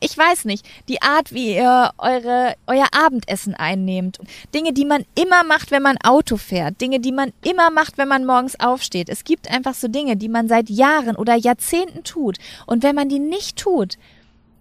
ich 0.00 0.16
weiß 0.16 0.44
nicht, 0.44 0.64
die 0.88 1.02
Art, 1.02 1.32
wie 1.32 1.56
ihr 1.56 1.92
eure, 1.98 2.54
euer 2.66 2.86
Abendessen 2.92 3.54
einnehmt. 3.54 4.18
Dinge, 4.54 4.72
die 4.72 4.84
man 4.84 5.04
immer 5.14 5.44
macht, 5.44 5.70
wenn 5.70 5.82
man 5.82 5.96
Auto 5.98 6.36
fährt. 6.36 6.80
Dinge, 6.80 7.00
die 7.00 7.12
man 7.12 7.32
immer 7.42 7.70
macht, 7.70 7.98
wenn 7.98 8.08
man 8.08 8.24
morgens 8.24 8.58
aufsteht. 8.60 9.08
Es 9.08 9.24
gibt 9.24 9.50
einfach 9.50 9.74
so 9.74 9.88
Dinge, 9.88 10.16
die 10.16 10.28
man 10.28 10.48
seit 10.48 10.70
Jahren 10.70 11.16
oder 11.16 11.34
Jahrzehnten 11.34 12.04
tut. 12.04 12.38
Und 12.66 12.82
wenn 12.82 12.94
man 12.94 13.08
die 13.08 13.18
nicht 13.18 13.56
tut, 13.56 13.98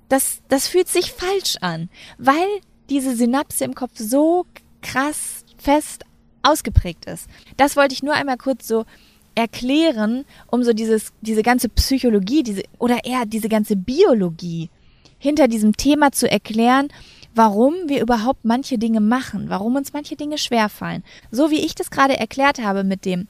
das, 0.10 0.42
das 0.48 0.68
fühlt 0.68 0.88
sich 0.88 1.12
falsch 1.12 1.58
an, 1.62 1.90
weil 2.18 2.48
diese 2.90 3.16
Synapse 3.16 3.64
im 3.64 3.76
Kopf 3.76 3.94
so 3.96 4.46
krass 4.82 5.46
fest 5.58 6.06
ausgeprägt 6.42 7.06
ist. 7.06 7.28
Das 7.56 7.76
wollte 7.78 7.94
ich 7.94 8.04
nur 8.04 8.14
einmal 8.14 8.38
kurz 8.38 8.68
so 8.68 8.86
erklären, 9.36 10.26
um 10.48 10.64
so 10.64 10.74
dieses, 10.74 11.12
diese 11.22 11.44
ganze 11.44 11.70
Psychologie, 11.70 12.44
diese, 12.44 12.64
oder 12.80 13.06
eher 13.06 13.26
diese 13.26 13.50
ganze 13.50 13.76
Biologie 13.76 14.70
hinter 15.18 15.48
diesem 15.48 15.76
Thema 15.76 16.12
zu 16.12 16.30
erklären, 16.30 16.90
warum 17.36 17.74
wir 17.88 18.02
überhaupt 18.02 18.46
manche 18.46 18.78
Dinge 18.78 19.02
machen, 19.02 19.50
warum 19.50 19.76
uns 19.76 19.94
manche 19.94 20.16
Dinge 20.16 20.38
schwerfallen. 20.38 21.04
So 21.32 21.50
wie 21.50 21.62
ich 21.66 21.76
das 21.76 21.90
gerade 21.90 22.18
erklärt 22.18 22.62
habe 22.62 22.84
mit 22.84 23.06
dem 23.06 23.28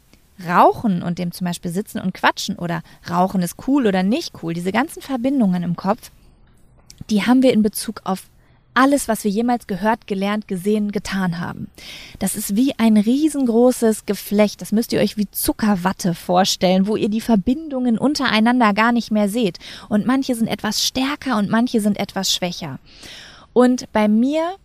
Rauchen 0.47 1.03
und 1.03 1.19
dem 1.19 1.31
zum 1.31 1.45
Beispiel 1.45 1.71
Sitzen 1.71 1.99
und 1.99 2.13
Quatschen 2.13 2.57
oder 2.57 2.81
Rauchen 3.09 3.41
ist 3.41 3.67
cool 3.67 3.87
oder 3.87 4.03
nicht 4.03 4.33
cool, 4.41 4.53
diese 4.53 4.71
ganzen 4.71 5.01
Verbindungen 5.01 5.63
im 5.63 5.75
Kopf, 5.75 6.11
die 7.09 7.23
haben 7.23 7.43
wir 7.43 7.53
in 7.53 7.61
Bezug 7.61 8.01
auf 8.03 8.23
alles, 8.73 9.07
was 9.07 9.23
wir 9.23 9.31
jemals 9.31 9.67
gehört, 9.67 10.07
gelernt, 10.07 10.47
gesehen, 10.47 10.91
getan 10.91 11.39
haben. 11.39 11.67
Das 12.19 12.36
ist 12.36 12.55
wie 12.55 12.77
ein 12.77 12.97
riesengroßes 12.97 14.05
Geflecht. 14.05 14.62
Das 14.62 14.71
müsst 14.71 14.93
ihr 14.93 14.99
euch 14.99 15.17
wie 15.17 15.29
Zuckerwatte 15.29 16.13
vorstellen, 16.13 16.88
wo 16.88 16.95
ihr 16.95 17.09
die 17.09 17.21
Verbindungen 17.21 17.97
untereinander 17.97 18.73
gar 18.73 18.91
nicht 18.91 19.12
mehr 19.12 19.29
seht. 19.29 19.59
Und 19.89 20.05
manche 20.05 20.36
sind 20.36 20.47
etwas 20.47 20.83
stärker 20.83 21.38
und 21.38 21.49
manche 21.49 21.81
sind 21.81 21.99
etwas 21.99 22.33
schwächer. 22.33 22.79
Und 23.53 23.91
bei 23.93 24.07
mir 24.07 24.55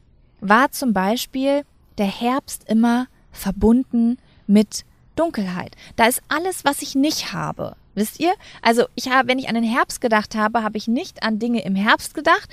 war 0.40 0.70
zum 0.70 0.92
Beispiel 0.92 1.62
der 1.98 2.06
Herbst 2.06 2.68
immer 2.68 3.06
verbunden 3.32 4.18
mit 4.46 4.84
Dunkelheit. 5.16 5.76
Da 5.96 6.06
ist 6.06 6.22
alles, 6.28 6.64
was 6.64 6.82
ich 6.82 6.94
nicht 6.94 7.32
habe. 7.32 7.76
Wisst 7.94 8.20
ihr? 8.20 8.32
Also 8.62 8.84
ich 8.94 9.10
habe, 9.10 9.28
wenn 9.28 9.40
ich 9.40 9.48
an 9.48 9.56
den 9.56 9.64
Herbst 9.64 10.00
gedacht 10.00 10.36
habe, 10.36 10.62
habe 10.62 10.78
ich 10.78 10.86
nicht 10.86 11.24
an 11.24 11.40
Dinge 11.40 11.64
im 11.64 11.74
Herbst 11.74 12.14
gedacht, 12.14 12.48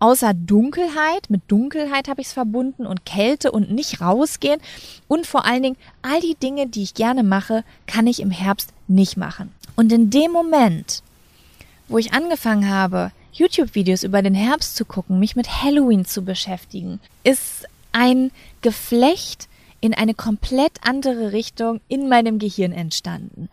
außer 0.00 0.34
Dunkelheit, 0.34 1.28
mit 1.30 1.42
Dunkelheit 1.48 2.08
habe 2.08 2.20
ich 2.20 2.28
es 2.28 2.32
verbunden 2.32 2.86
und 2.86 3.06
Kälte 3.06 3.52
und 3.52 3.70
nicht 3.70 4.00
rausgehen 4.00 4.60
und 5.06 5.26
vor 5.26 5.44
allen 5.44 5.62
Dingen 5.62 5.76
all 6.02 6.20
die 6.20 6.34
Dinge, 6.34 6.66
die 6.66 6.82
ich 6.82 6.94
gerne 6.94 7.22
mache, 7.22 7.64
kann 7.86 8.06
ich 8.06 8.20
im 8.20 8.30
Herbst 8.30 8.72
nicht 8.88 9.16
machen. 9.16 9.52
Und 9.76 9.92
in 9.92 10.10
dem 10.10 10.32
Moment, 10.32 11.02
wo 11.88 11.98
ich 11.98 12.12
angefangen 12.12 12.68
habe, 12.68 13.12
YouTube-Videos 13.32 14.02
über 14.02 14.22
den 14.22 14.34
Herbst 14.34 14.76
zu 14.76 14.84
gucken, 14.84 15.18
mich 15.18 15.36
mit 15.36 15.62
Halloween 15.62 16.04
zu 16.04 16.22
beschäftigen, 16.22 17.00
ist 17.22 17.66
ein 17.92 18.30
Geflecht 18.60 19.48
in 19.80 19.94
eine 19.94 20.14
komplett 20.14 20.72
andere 20.82 21.32
Richtung 21.32 21.80
in 21.88 22.08
meinem 22.08 22.38
Gehirn 22.38 22.72
entstanden. 22.72 23.48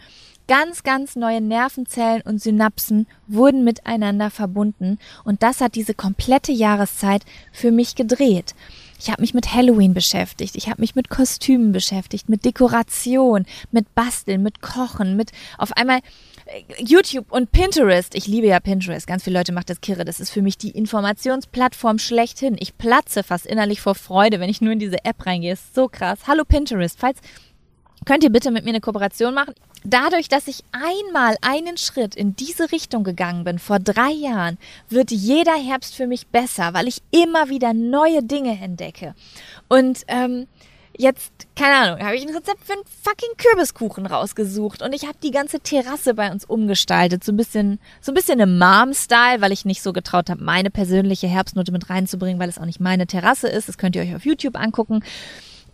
Ganz, 0.47 0.83
ganz 0.83 1.17
neue 1.17 1.41
Nervenzellen 1.41 2.21
und 2.21 2.41
Synapsen 2.41 3.05
wurden 3.27 3.65
miteinander 3.65 4.29
verbunden 4.29 4.97
und 5.25 5.43
das 5.43 5.59
hat 5.59 5.75
diese 5.75 5.93
komplette 5.93 6.53
Jahreszeit 6.53 7.23
für 7.51 7.69
mich 7.69 7.95
gedreht. 7.95 8.55
Ich 8.97 9.11
habe 9.11 9.21
mich 9.21 9.33
mit 9.33 9.53
Halloween 9.53 9.93
beschäftigt, 9.93 10.55
ich 10.55 10.69
habe 10.69 10.79
mich 10.79 10.95
mit 10.95 11.09
Kostümen 11.09 11.73
beschäftigt, 11.73 12.29
mit 12.29 12.45
Dekoration, 12.45 13.45
mit 13.71 13.93
Basteln, 13.93 14.41
mit 14.41 14.61
Kochen, 14.61 15.17
mit 15.17 15.33
auf 15.57 15.73
einmal 15.73 15.99
äh, 16.45 16.63
YouTube 16.81 17.29
und 17.29 17.51
Pinterest. 17.51 18.15
Ich 18.15 18.25
liebe 18.25 18.47
ja 18.47 18.61
Pinterest. 18.61 19.05
Ganz 19.05 19.25
viele 19.25 19.37
Leute 19.37 19.51
machen 19.51 19.65
das 19.67 19.81
kirre. 19.81 20.05
Das 20.05 20.21
ist 20.21 20.29
für 20.29 20.41
mich 20.41 20.57
die 20.57 20.71
Informationsplattform 20.71 21.99
schlechthin. 21.99 22.55
Ich 22.57 22.77
platze 22.77 23.21
fast 23.21 23.45
innerlich 23.45 23.81
vor 23.81 23.95
Freude, 23.95 24.39
wenn 24.39 24.49
ich 24.49 24.61
nur 24.61 24.71
in 24.71 24.79
diese 24.79 25.03
App 25.03 25.25
reingehe. 25.25 25.53
Ist 25.53 25.75
so 25.75 25.89
krass. 25.89 26.19
Hallo 26.25 26.45
Pinterest. 26.45 26.97
Falls 26.97 27.19
könnt 28.05 28.23
ihr 28.23 28.31
bitte 28.31 28.49
mit 28.49 28.63
mir 28.63 28.69
eine 28.69 28.81
Kooperation 28.81 29.33
machen? 29.33 29.53
Dadurch, 29.89 30.27
dass 30.27 30.49
ich 30.49 30.65
einmal 30.73 31.37
einen 31.39 31.77
Schritt 31.77 32.13
in 32.13 32.35
diese 32.35 32.73
Richtung 32.73 33.05
gegangen 33.05 33.45
bin, 33.45 33.57
vor 33.57 33.79
drei 33.79 34.11
Jahren, 34.11 34.57
wird 34.89 35.11
jeder 35.11 35.55
Herbst 35.55 35.95
für 35.95 36.07
mich 36.07 36.27
besser, 36.27 36.73
weil 36.73 36.89
ich 36.89 37.01
immer 37.11 37.47
wieder 37.47 37.73
neue 37.73 38.21
Dinge 38.21 38.59
entdecke. 38.61 39.15
Und 39.69 40.03
ähm, 40.09 40.47
jetzt, 40.97 41.31
keine 41.55 41.75
Ahnung, 41.75 42.05
habe 42.05 42.17
ich 42.17 42.27
ein 42.27 42.35
Rezept 42.35 42.65
für 42.65 42.73
einen 42.73 42.81
fucking 43.01 43.37
Kürbiskuchen 43.37 44.05
rausgesucht 44.05 44.81
und 44.81 44.93
ich 44.93 45.03
habe 45.03 45.17
die 45.23 45.31
ganze 45.31 45.61
Terrasse 45.61 46.15
bei 46.15 46.29
uns 46.33 46.43
umgestaltet, 46.43 47.23
so 47.23 47.31
ein 47.31 47.37
bisschen, 47.37 47.79
so 48.01 48.11
ein 48.11 48.15
bisschen 48.15 48.41
im 48.41 48.57
Mom-Style, 48.57 49.39
weil 49.39 49.53
ich 49.53 49.63
nicht 49.63 49.81
so 49.81 49.93
getraut 49.93 50.29
habe, 50.29 50.43
meine 50.43 50.69
persönliche 50.69 51.27
Herbstnote 51.27 51.71
mit 51.71 51.89
reinzubringen, 51.89 52.41
weil 52.41 52.49
es 52.49 52.57
auch 52.57 52.65
nicht 52.65 52.81
meine 52.81 53.07
Terrasse 53.07 53.47
ist. 53.47 53.69
Das 53.69 53.77
könnt 53.77 53.95
ihr 53.95 54.01
euch 54.01 54.15
auf 54.15 54.25
YouTube 54.25 54.59
angucken. 54.59 55.01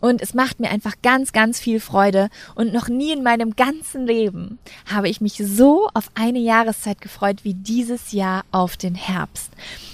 Und 0.04 0.22
es 0.22 0.34
macht 0.34 0.60
mir 0.60 0.70
einfach 0.70 0.96
ganz, 1.02 1.32
ganz 1.32 1.62
viel 1.62 1.80
Freude. 1.80 2.28
Und 2.56 2.74
noch 2.74 2.90
nie 2.90 3.14
in 3.14 3.24
meinem 3.24 3.56
ganzen 3.56 4.06
Leben 4.06 4.60
habe 4.86 5.08
ich 5.08 5.22
mich 5.22 5.36
so 5.36 5.88
auf 5.94 6.10
eine 6.14 6.40
Jahreszeit 6.40 7.00
gefreut 7.00 7.38
wie 7.44 7.54
dieses 7.54 8.12
Jahr 8.12 8.44
auf 8.52 8.76
den 8.76 8.96
Herbst. 8.96 9.52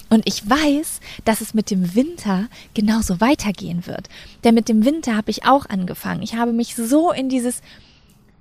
Und 0.10 0.28
ich 0.28 0.50
weiß, 0.50 1.00
dass 1.26 1.42
es 1.42 1.54
mit 1.54 1.70
dem 1.70 1.94
Winter 1.94 2.48
genauso 2.74 3.22
weitergehen 3.22 3.86
wird. 3.86 4.10
Denn 4.44 4.56
mit 4.56 4.68
dem 4.68 4.84
Winter 4.84 5.16
habe 5.16 5.30
ich 5.30 5.46
auch 5.46 5.68
angefangen. 5.68 6.24
Ich 6.24 6.34
habe 6.34 6.54
mich 6.54 6.76
so 6.76 7.12
in 7.12 7.30
dieses 7.30 7.62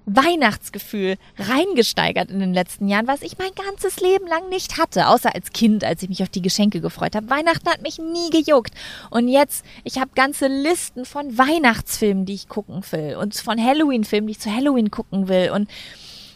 Weihnachtsgefühl 0.09 1.17
reingesteigert 1.39 2.31
in 2.31 2.41
den 2.41 2.55
letzten 2.55 2.89
Jahren, 2.89 3.07
was 3.07 3.23
ich 3.23 3.39
mein 3.39 3.53
ganzes 3.55 4.01
Leben 4.01 4.27
lang 4.27 4.49
nicht 4.49 4.79
hatte, 4.79 5.09
außer 5.09 5.35
als 5.35 5.53
Kind, 5.53 5.85
als 5.85 6.03
ich 6.03 6.09
mich 6.09 6.23
auf 6.23 6.29
die 6.29 6.43
Geschenke 6.43 6.81
gefreut 6.81 7.15
habe. 7.15 7.31
Weihnachten 7.31 7.69
hat 7.69 7.83
mich 7.83 7.99
nie 7.99 8.31
gejuckt. 8.31 8.73
Und 9.11 9.29
jetzt, 9.29 9.65
ich 9.85 9.99
habe 9.99 10.11
ganze 10.15 10.47
Listen 10.47 11.05
von 11.05 11.37
Weihnachtsfilmen, 11.37 12.25
die 12.25 12.35
ich 12.35 12.49
gucken 12.49 12.83
will 12.91 13.17
und 13.17 13.35
von 13.35 13.63
Halloween-Filmen, 13.63 14.27
die 14.27 14.33
ich 14.33 14.41
zu 14.41 14.55
Halloween 14.55 14.91
gucken 14.91 15.29
will 15.29 15.51
und 15.51 15.69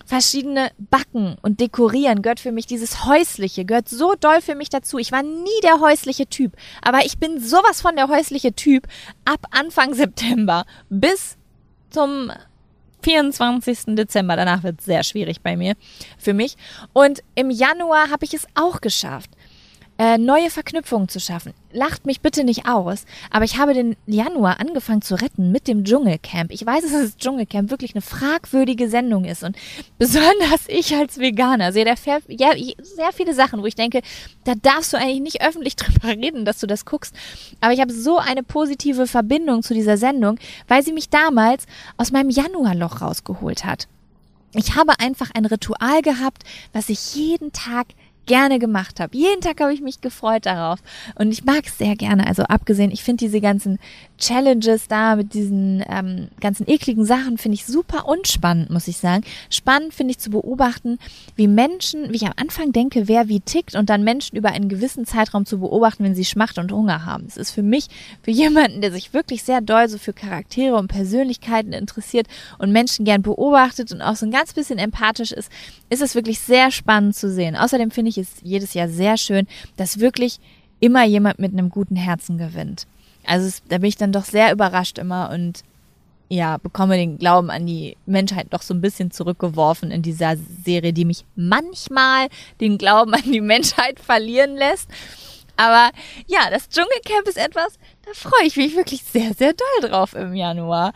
verschiedene 0.04 0.70
Backen 0.78 1.36
und 1.40 1.60
Dekorieren 1.60 2.20
gehört 2.22 2.40
für 2.40 2.52
mich 2.52 2.66
dieses 2.66 3.06
häusliche, 3.06 3.64
gehört 3.64 3.88
so 3.88 4.14
doll 4.14 4.42
für 4.42 4.54
mich 4.54 4.68
dazu. 4.68 4.98
Ich 4.98 5.12
war 5.12 5.22
nie 5.22 5.60
der 5.62 5.80
häusliche 5.80 6.26
Typ, 6.26 6.52
aber 6.82 7.06
ich 7.06 7.18
bin 7.18 7.40
sowas 7.40 7.80
von 7.80 7.96
der 7.96 8.08
häusliche 8.08 8.52
Typ 8.52 8.86
ab 9.24 9.46
Anfang 9.52 9.94
September 9.94 10.66
bis 10.90 11.38
zum 11.88 12.30
24. 13.02 13.96
Dezember. 13.96 14.36
Danach 14.36 14.62
wird 14.62 14.80
es 14.80 14.86
sehr 14.86 15.02
schwierig 15.02 15.40
bei 15.42 15.56
mir, 15.56 15.74
für 16.18 16.34
mich. 16.34 16.56
Und 16.92 17.22
im 17.34 17.50
Januar 17.50 18.10
habe 18.10 18.24
ich 18.24 18.34
es 18.34 18.46
auch 18.54 18.80
geschafft 18.80 19.30
äh, 20.02 20.18
neue 20.18 20.50
Verknüpfungen 20.50 21.08
zu 21.08 21.20
schaffen. 21.20 21.54
Lacht 21.70 22.06
mich 22.06 22.20
bitte 22.20 22.42
nicht 22.42 22.66
aus, 22.66 23.04
aber 23.30 23.44
ich 23.44 23.56
habe 23.56 23.72
den 23.72 23.94
Januar 24.04 24.58
angefangen 24.58 25.00
zu 25.00 25.14
retten 25.14 25.52
mit 25.52 25.68
dem 25.68 25.84
Dschungelcamp. 25.84 26.50
Ich 26.50 26.66
weiß, 26.66 26.82
dass 26.82 26.90
das 26.90 27.16
Dschungelcamp 27.18 27.70
wirklich 27.70 27.94
eine 27.94 28.02
fragwürdige 28.02 28.88
Sendung 28.88 29.24
ist 29.24 29.44
und 29.44 29.56
besonders 30.00 30.66
ich 30.66 30.92
als 30.96 31.18
Veganer 31.18 31.72
sehe 31.72 31.84
da 31.84 31.94
ja, 32.26 32.50
sehr 32.82 33.12
viele 33.12 33.32
Sachen, 33.32 33.62
wo 33.62 33.66
ich 33.66 33.76
denke, 33.76 34.02
da 34.42 34.54
darfst 34.60 34.92
du 34.92 34.96
eigentlich 34.96 35.20
nicht 35.20 35.40
öffentlich 35.40 35.76
drüber 35.76 36.08
reden, 36.08 36.44
dass 36.44 36.58
du 36.58 36.66
das 36.66 36.84
guckst. 36.84 37.14
Aber 37.60 37.72
ich 37.72 37.80
habe 37.80 37.92
so 37.92 38.18
eine 38.18 38.42
positive 38.42 39.06
Verbindung 39.06 39.62
zu 39.62 39.72
dieser 39.72 39.98
Sendung, 39.98 40.36
weil 40.66 40.82
sie 40.82 40.92
mich 40.92 41.10
damals 41.10 41.66
aus 41.96 42.10
meinem 42.10 42.30
Januarloch 42.30 43.02
rausgeholt 43.02 43.64
hat. 43.64 43.86
Ich 44.54 44.74
habe 44.74 44.98
einfach 44.98 45.30
ein 45.32 45.46
Ritual 45.46 46.02
gehabt, 46.02 46.42
was 46.72 46.88
ich 46.88 47.14
jeden 47.14 47.52
Tag 47.52 47.86
gerne 48.26 48.58
gemacht 48.58 49.00
habe. 49.00 49.16
Jeden 49.16 49.40
Tag 49.40 49.60
habe 49.60 49.74
ich 49.74 49.80
mich 49.80 50.00
gefreut 50.00 50.46
darauf. 50.46 50.80
Und 51.16 51.32
ich 51.32 51.44
mag 51.44 51.66
es 51.66 51.78
sehr 51.78 51.96
gerne. 51.96 52.26
Also 52.26 52.44
abgesehen, 52.44 52.90
ich 52.90 53.02
finde 53.02 53.24
diese 53.24 53.40
ganzen 53.40 53.78
Challenges 54.18 54.86
da 54.86 55.16
mit 55.16 55.34
diesen 55.34 55.82
ähm, 55.88 56.28
ganzen 56.40 56.68
ekligen 56.68 57.04
Sachen, 57.04 57.38
finde 57.38 57.56
ich 57.56 57.66
super 57.66 58.06
unspannend, 58.06 58.70
muss 58.70 58.86
ich 58.86 58.98
sagen. 58.98 59.24
Spannend 59.50 59.94
finde 59.94 60.12
ich 60.12 60.18
zu 60.18 60.30
beobachten, 60.30 60.98
wie 61.34 61.48
Menschen, 61.48 62.12
wie 62.12 62.16
ich 62.16 62.26
am 62.26 62.34
Anfang 62.36 62.72
denke, 62.72 63.08
wer 63.08 63.28
wie 63.28 63.40
tickt 63.40 63.74
und 63.74 63.90
dann 63.90 64.04
Menschen 64.04 64.36
über 64.36 64.50
einen 64.50 64.68
gewissen 64.68 65.06
Zeitraum 65.06 65.44
zu 65.44 65.58
beobachten, 65.58 66.04
wenn 66.04 66.14
sie 66.14 66.24
Schmacht 66.24 66.58
und 66.58 66.70
Hunger 66.70 67.04
haben. 67.04 67.24
Das 67.24 67.36
ist 67.36 67.50
für 67.50 67.64
mich, 67.64 67.88
für 68.22 68.30
jemanden, 68.30 68.80
der 68.80 68.92
sich 68.92 69.12
wirklich 69.12 69.42
sehr 69.42 69.60
doll 69.60 69.88
so 69.88 69.98
für 69.98 70.12
Charaktere 70.12 70.76
und 70.76 70.86
Persönlichkeiten 70.86 71.72
interessiert 71.72 72.28
und 72.58 72.70
Menschen 72.70 73.04
gern 73.04 73.22
beobachtet 73.22 73.90
und 73.90 74.02
auch 74.02 74.14
so 74.14 74.26
ein 74.26 74.32
ganz 74.32 74.52
bisschen 74.52 74.78
empathisch 74.78 75.32
ist, 75.32 75.50
ist 75.90 76.02
es 76.02 76.14
wirklich 76.14 76.38
sehr 76.38 76.70
spannend 76.70 77.16
zu 77.16 77.28
sehen. 77.30 77.56
Außerdem 77.56 77.90
finde 77.90 78.10
ich 78.10 78.11
es 78.18 78.36
jedes 78.42 78.74
Jahr 78.74 78.88
sehr 78.88 79.16
schön, 79.16 79.46
dass 79.76 80.00
wirklich 80.00 80.38
immer 80.80 81.04
jemand 81.04 81.38
mit 81.38 81.52
einem 81.52 81.70
guten 81.70 81.96
Herzen 81.96 82.38
gewinnt. 82.38 82.86
Also 83.24 83.46
es, 83.46 83.62
da 83.68 83.78
bin 83.78 83.88
ich 83.88 83.96
dann 83.96 84.12
doch 84.12 84.24
sehr 84.24 84.52
überrascht 84.52 84.98
immer 84.98 85.30
und 85.30 85.62
ja, 86.28 86.56
bekomme 86.56 86.96
den 86.96 87.18
Glauben 87.18 87.50
an 87.50 87.66
die 87.66 87.96
Menschheit 88.06 88.46
doch 88.50 88.62
so 88.62 88.72
ein 88.72 88.80
bisschen 88.80 89.10
zurückgeworfen 89.10 89.90
in 89.90 90.00
dieser 90.00 90.36
Serie, 90.64 90.94
die 90.94 91.04
mich 91.04 91.26
manchmal 91.36 92.28
den 92.58 92.78
Glauben 92.78 93.12
an 93.12 93.30
die 93.30 93.42
Menschheit 93.42 94.00
verlieren 94.00 94.56
lässt. 94.56 94.88
Aber 95.56 95.90
ja, 96.26 96.50
das 96.50 96.70
Dschungelcamp 96.70 97.28
ist 97.28 97.36
etwas, 97.36 97.78
da 98.06 98.12
freue 98.14 98.46
ich 98.46 98.56
mich 98.56 98.74
wirklich 98.74 99.04
sehr, 99.04 99.34
sehr 99.34 99.52
doll 99.52 99.90
drauf 99.90 100.14
im 100.14 100.34
Januar. 100.34 100.94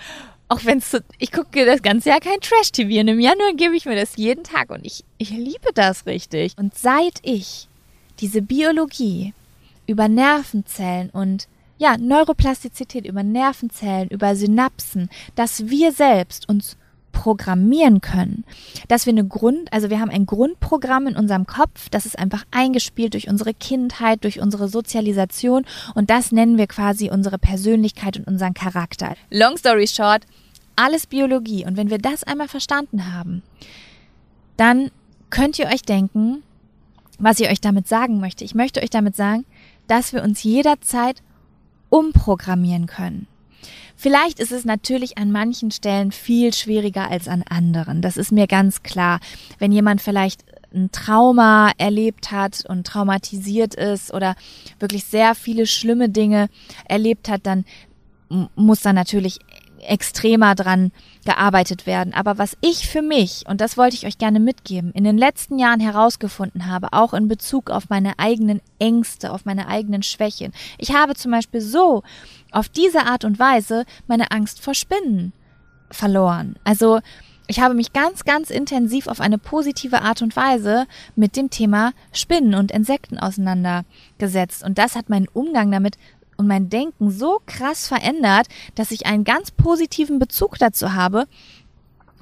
Auch 0.49 0.65
wenn 0.65 0.79
es 0.79 0.91
so, 0.91 0.99
ich 1.19 1.33
gucke 1.33 1.67
das 1.67 1.83
ganze 1.83 2.11
Jahr 2.11 2.21
kein 2.21 2.41
Trash-TV 2.41 3.01
und 3.01 3.09
im 3.09 3.21
Januar 3.21 3.55
gebe 3.55 3.77
ich 3.77 3.85
mir 3.85 3.97
das 3.97 4.17
jeden 4.17 4.45
Tag 4.45 4.71
und 4.71 4.87
ich, 4.87 5.05
ich 5.19 5.31
liebe 5.31 5.73
das 5.75 6.07
richtig. 6.07 6.53
Und 6.57 6.77
seit 6.79 7.19
ich 7.23 7.69
diese 8.21 8.43
Biologie 8.43 9.35
über 9.87 10.09
Nervenzellen 10.09 11.11
und 11.11 11.49
ja, 11.79 11.97
Neuroplastizität 11.99 13.07
über 13.07 13.23
Nervenzellen, 13.23 14.09
über 14.09 14.35
Synapsen, 14.37 15.11
dass 15.35 15.69
wir 15.69 15.93
selbst 15.93 16.49
uns 16.49 16.77
programmieren 17.17 18.03
können, 18.03 18.45
dass 18.89 19.07
wir 19.07 19.13
eine 19.13 19.27
Grund, 19.27 19.73
also 19.73 19.89
wir 19.89 20.01
haben 20.01 20.11
ein 20.11 20.27
Grundprogramm 20.27 21.07
in 21.07 21.17
unserem 21.17 21.47
Kopf, 21.47 21.89
das 21.89 22.05
ist 22.05 22.19
einfach 22.19 22.45
eingespielt 22.51 23.15
durch 23.15 23.27
unsere 23.29 23.55
Kindheit, 23.55 24.23
durch 24.23 24.39
unsere 24.39 24.69
Sozialisation 24.69 25.65
und 25.95 26.11
das 26.11 26.31
nennen 26.31 26.59
wir 26.59 26.67
quasi 26.67 27.11
unsere 27.11 27.39
Persönlichkeit 27.39 28.19
und 28.19 28.27
unseren 28.27 28.53
Charakter. 28.53 29.15
Long 29.31 29.57
story 29.57 29.87
short, 29.87 30.27
alles 30.77 31.07
Biologie 31.07 31.65
und 31.65 31.79
wenn 31.79 31.89
wir 31.89 31.97
das 31.97 32.23
einmal 32.23 32.49
verstanden 32.49 33.11
haben, 33.15 33.43
dann 34.59 34.91
könnt 35.31 35.59
ihr 35.59 35.69
euch 35.69 35.83
denken, 35.83 36.43
was 37.19 37.41
ich 37.41 37.49
euch 37.49 37.63
damit 37.63 37.89
sagen 37.89 38.21
möchte. 38.21 38.45
Ich 38.45 38.55
möchte 38.55 38.83
euch 38.83 38.91
damit 38.91 39.17
sagen, 39.17 39.47
dass 39.87 40.13
wir 40.13 40.23
uns 40.23 40.43
jederzeit 40.43 41.23
umprogrammieren 41.89 42.87
können. 42.87 43.27
Vielleicht 43.97 44.41
ist 44.41 44.53
es 44.53 44.65
natürlich 44.65 45.17
an 45.17 45.33
manchen 45.33 45.71
Stellen 45.71 46.13
viel 46.13 46.53
schwieriger 46.53 47.11
als 47.11 47.29
an 47.29 47.43
anderen. 47.49 48.03
Das 48.03 48.17
ist 48.17 48.31
mir 48.31 48.47
ganz 48.47 48.83
klar. 48.83 49.21
Wenn 49.59 49.73
jemand 49.73 50.03
vielleicht 50.03 50.45
ein 50.75 50.91
Trauma 50.93 51.73
erlebt 51.79 52.31
hat 52.31 52.65
und 52.69 52.87
traumatisiert 52.87 53.75
ist 53.75 54.13
oder 54.13 54.37
wirklich 54.79 55.05
sehr 55.05 55.35
viele 55.35 55.67
schlimme 55.67 56.11
Dinge 56.11 56.49
erlebt 56.87 57.29
hat, 57.29 57.47
dann 57.47 57.65
muss 58.55 58.83
da 58.83 58.93
natürlich 58.93 59.39
extremer 59.87 60.55
dran 60.55 60.91
gearbeitet 61.25 61.87
werden. 61.87 62.13
Aber 62.15 62.39
was 62.39 62.57
ich 62.61 62.89
für 62.89 63.03
mich, 63.03 63.45
und 63.49 63.61
das 63.61 63.77
wollte 63.77 63.97
ich 63.97 64.07
euch 64.07 64.19
gerne 64.19 64.41
mitgeben, 64.41 64.93
in 64.93 65.05
den 65.05 65.19
letzten 65.19 65.59
Jahren 65.59 65.81
herausgefunden 65.81 66.67
habe, 66.67 66.89
auch 66.93 67.15
in 67.15 67.29
Bezug 67.29 67.71
auf 67.71 67.89
meine 67.89 68.19
eigenen 68.19 68.61
Ängste, 68.79 69.33
auf 69.33 69.45
meine 69.45 69.69
eigenen 69.69 70.03
Schwächen. 70.03 70.53
Ich 70.79 70.93
habe 70.93 71.15
zum 71.15 71.31
Beispiel 71.31 71.61
so 71.61 72.03
auf 72.53 72.69
diese 72.69 73.07
Art 73.07 73.25
und 73.25 73.39
Weise 73.39 73.85
meine 74.07 74.31
Angst 74.31 74.61
vor 74.61 74.75
Spinnen 74.75 75.33
verloren. 75.91 76.57
Also 76.65 77.01
ich 77.49 77.61
habe 77.61 77.75
mich 77.75 77.93
ganz, 77.93 78.25
ganz 78.25 78.51
intensiv 78.51 79.07
auf 79.07 79.21
eine 79.21 79.39
positive 79.39 80.03
Art 80.03 80.21
und 80.23 80.35
Weise 80.35 80.87
mit 81.15 81.37
dem 81.37 81.51
Thema 81.51 81.93
Spinnen 82.13 82.55
und 82.55 82.73
Insekten 82.73 83.19
auseinandergesetzt. 83.19 84.65
Und 84.65 84.79
das 84.79 84.97
hat 84.97 85.09
meinen 85.09 85.29
Umgang 85.29 85.71
damit 85.71 85.97
und 86.37 86.49
mein 86.49 86.69
Denken 86.69 87.11
so 87.11 87.41
krass 87.47 87.87
verändert, 87.89 88.49
dass 88.75 88.91
ich 88.91 89.07
einen 89.07 89.25
ganz 89.25 89.53
positiven 89.53 90.19
Bezug 90.19 90.59
dazu 90.59 90.93
habe, 90.93 91.27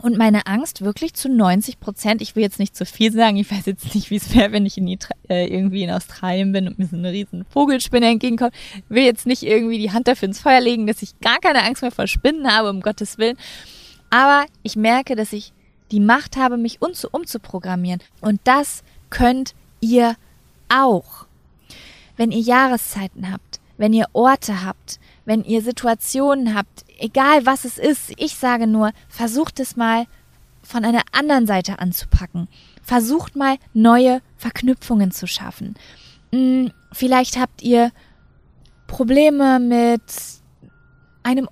und 0.03 0.19
meine 0.19 0.47
Angst 0.47 0.83
wirklich 0.83 1.15
zu 1.15 1.29
90 1.29 1.81
Prozent, 1.81 2.21
ich 2.21 2.37
will 2.37 2.43
jetzt 2.43 2.59
nicht 2.59 2.77
zu 2.77 2.85
viel 2.85 3.13
sagen, 3.13 3.37
ich 3.37 3.51
weiß 3.51 3.67
jetzt 3.67 3.95
nicht, 3.95 4.11
wie 4.11 4.17
es 4.17 4.35
wäre, 4.35 4.53
wenn 4.53 4.67
ich 4.67 4.77
in 4.77 4.87
äh, 5.29 5.47
irgendwie 5.47 5.83
in 5.83 5.91
Australien 5.91 6.53
bin 6.53 6.69
und 6.69 6.79
mir 6.79 6.87
so 6.87 6.97
eine 6.97 7.13
riesen 7.13 7.45
Vogelspinne 7.51 8.07
entgegenkommt, 8.07 8.55
will 8.89 9.05
jetzt 9.05 9.27
nicht 9.27 9.43
irgendwie 9.43 9.79
die 9.79 9.93
Hand 9.93 10.09
dafür 10.09 10.29
ins 10.29 10.41
Feuer 10.41 10.61
legen, 10.61 10.87
dass 10.87 11.03
ich 11.03 11.19
gar 11.21 11.39
keine 11.39 11.63
Angst 11.63 11.83
mehr 11.83 11.91
vor 11.91 12.07
Spinnen 12.07 12.51
habe, 12.51 12.71
um 12.71 12.81
Gottes 12.81 13.19
Willen. 13.19 13.37
Aber 14.11 14.45
ich 14.63 14.77
merke, 14.77 15.17
dass 15.17 15.33
ich 15.33 15.53
die 15.91 16.01
Macht 16.01 16.37
habe, 16.37 16.57
mich 16.57 16.81
umzuprogrammieren. 16.83 18.01
Und 18.21 18.41
das 18.45 18.83
könnt 19.11 19.55
ihr 19.81 20.17
auch. 20.69 21.27
Wenn 22.17 22.31
ihr 22.31 22.41
Jahreszeiten 22.41 23.31
habt, 23.31 23.61
wenn 23.77 23.93
ihr 23.93 24.07
Orte 24.13 24.65
habt, 24.65 25.01
wenn 25.25 25.45
ihr 25.45 25.63
Situationen 25.63 26.55
habt, 26.55 26.85
egal 26.99 27.47
was 27.47 27.65
es 27.65 27.79
ist, 27.79 28.13
ich 28.17 28.37
sage 28.37 28.67
nur, 28.67 28.93
versucht 29.09 29.61
es 29.61 29.77
mal 29.77 30.07
von 30.63 30.85
einer 30.85 31.03
anderen 31.13 31.47
Seite 31.47 31.79
anzupacken. 31.79 32.49
Versucht 32.83 33.37
mal 33.37 33.57
neue 33.73 34.21
Verknüpfungen 34.37 35.11
zu 35.11 35.27
schaffen. 35.27 35.75
Hm, 36.33 36.73
vielleicht 36.93 37.39
habt 37.39 37.63
ihr 37.63 37.93
Probleme 38.87 39.59
mit 39.59 40.03
einem 41.23 41.49